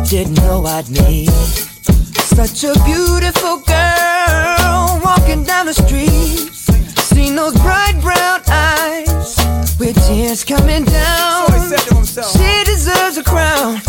didn't 0.09 0.35
know 0.43 0.65
I'd 0.65 0.89
meet 0.89 1.29
such 2.35 2.65
a 2.65 2.73
beautiful 2.83 3.59
girl 3.59 4.99
walking 5.01 5.45
down 5.45 5.67
the 5.67 5.73
street. 5.73 6.50
Seen 7.31 7.37
those 7.37 7.53
bright 7.61 7.97
brown 8.01 8.41
eyes 8.49 9.37
with 9.79 9.95
tears 10.05 10.43
coming 10.43 10.83
down. 10.83 11.47
So 11.47 11.53
he 11.53 11.59
said 11.61 11.79
to 11.87 11.95
himself. 11.95 12.31
She 12.33 12.63
deserves 12.65 13.17
a 13.17 13.23
crown. 13.23 13.79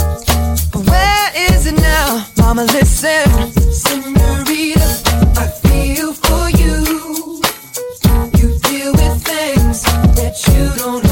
But 0.71 0.87
where 0.89 1.31
is 1.51 1.67
it 1.67 1.75
now? 1.75 2.25
Mama, 2.39 2.63
listen. 2.67 3.27
Senorita, 3.73 4.87
I 5.37 5.49
feel 5.67 6.13
for 6.13 6.51
you. 6.51 7.43
You 8.39 8.59
deal 8.61 8.93
with 8.93 9.25
things 9.25 9.83
that 10.15 10.35
you 10.47 10.81
don't 10.81 11.12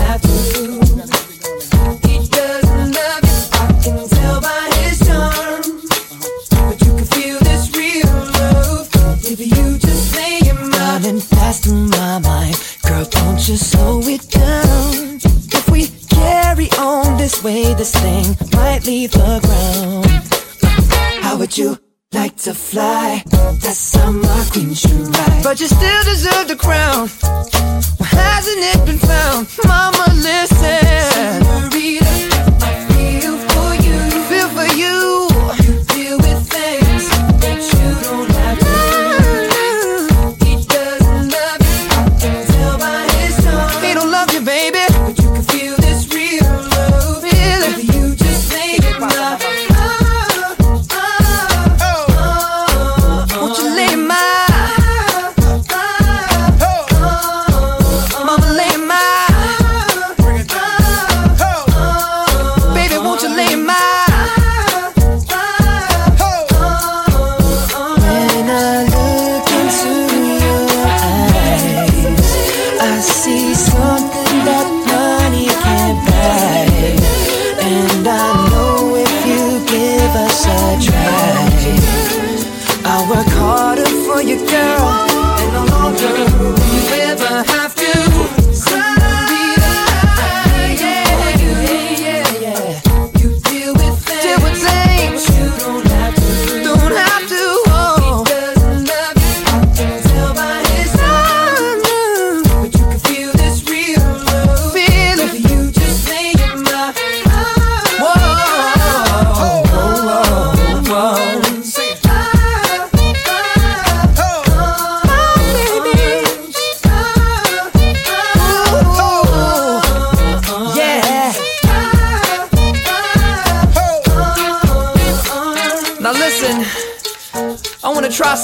this 17.80 17.94
thing 17.94 18.36
might 18.52 18.84
leave 18.84 19.10
the 19.12 19.40
ground. 19.46 21.24
How 21.24 21.38
would 21.38 21.56
you 21.56 21.78
like 22.12 22.36
to 22.44 22.52
fly? 22.52 23.22
That's 23.62 23.96
how 23.96 24.10
my 24.12 24.46
queen 24.52 24.74
should 24.74 25.08
ride. 25.16 25.42
But 25.42 25.60
you 25.60 25.66
still 25.66 26.04
deserve 26.04 26.48
the 26.48 26.56
crown. 26.56 27.08
Why 27.98 28.06
hasn't 28.06 28.60
it 28.72 28.84
been 28.84 28.98
found? 28.98 29.48
Mama, 29.64 30.04
listen. 30.16 30.49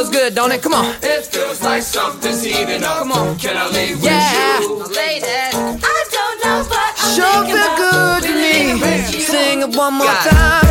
Feels 0.00 0.08
good, 0.16 0.34
don't 0.34 0.50
it? 0.50 0.62
Come 0.62 0.72
on. 0.72 0.94
It 1.02 1.26
feels 1.26 1.60
like 1.60 1.82
something's 1.82 2.42
heating 2.42 2.82
up. 2.82 3.00
Come 3.00 3.12
on. 3.12 3.38
Can 3.38 3.54
I 3.54 3.68
leave 3.68 4.00
Yeah. 4.00 4.60
with 4.60 4.88
you? 4.88 4.96
Ladies. 4.96 5.52
I 5.52 6.04
don't 6.16 6.36
know, 6.42 6.64
but 6.70 6.78
I'm 7.04 7.14
Sure 7.16 7.32
thinking 7.44 7.56
feel 7.56 7.64
about 7.66 7.76
good 7.76 8.22
to 8.22 8.28
me. 8.34 8.40
living 8.40 8.80
with 8.80 9.14
you. 9.14 9.20
Sing 9.20 9.60
it 9.60 9.76
one 9.76 9.92
more 9.92 10.06
God. 10.06 10.30
time. 10.30 10.69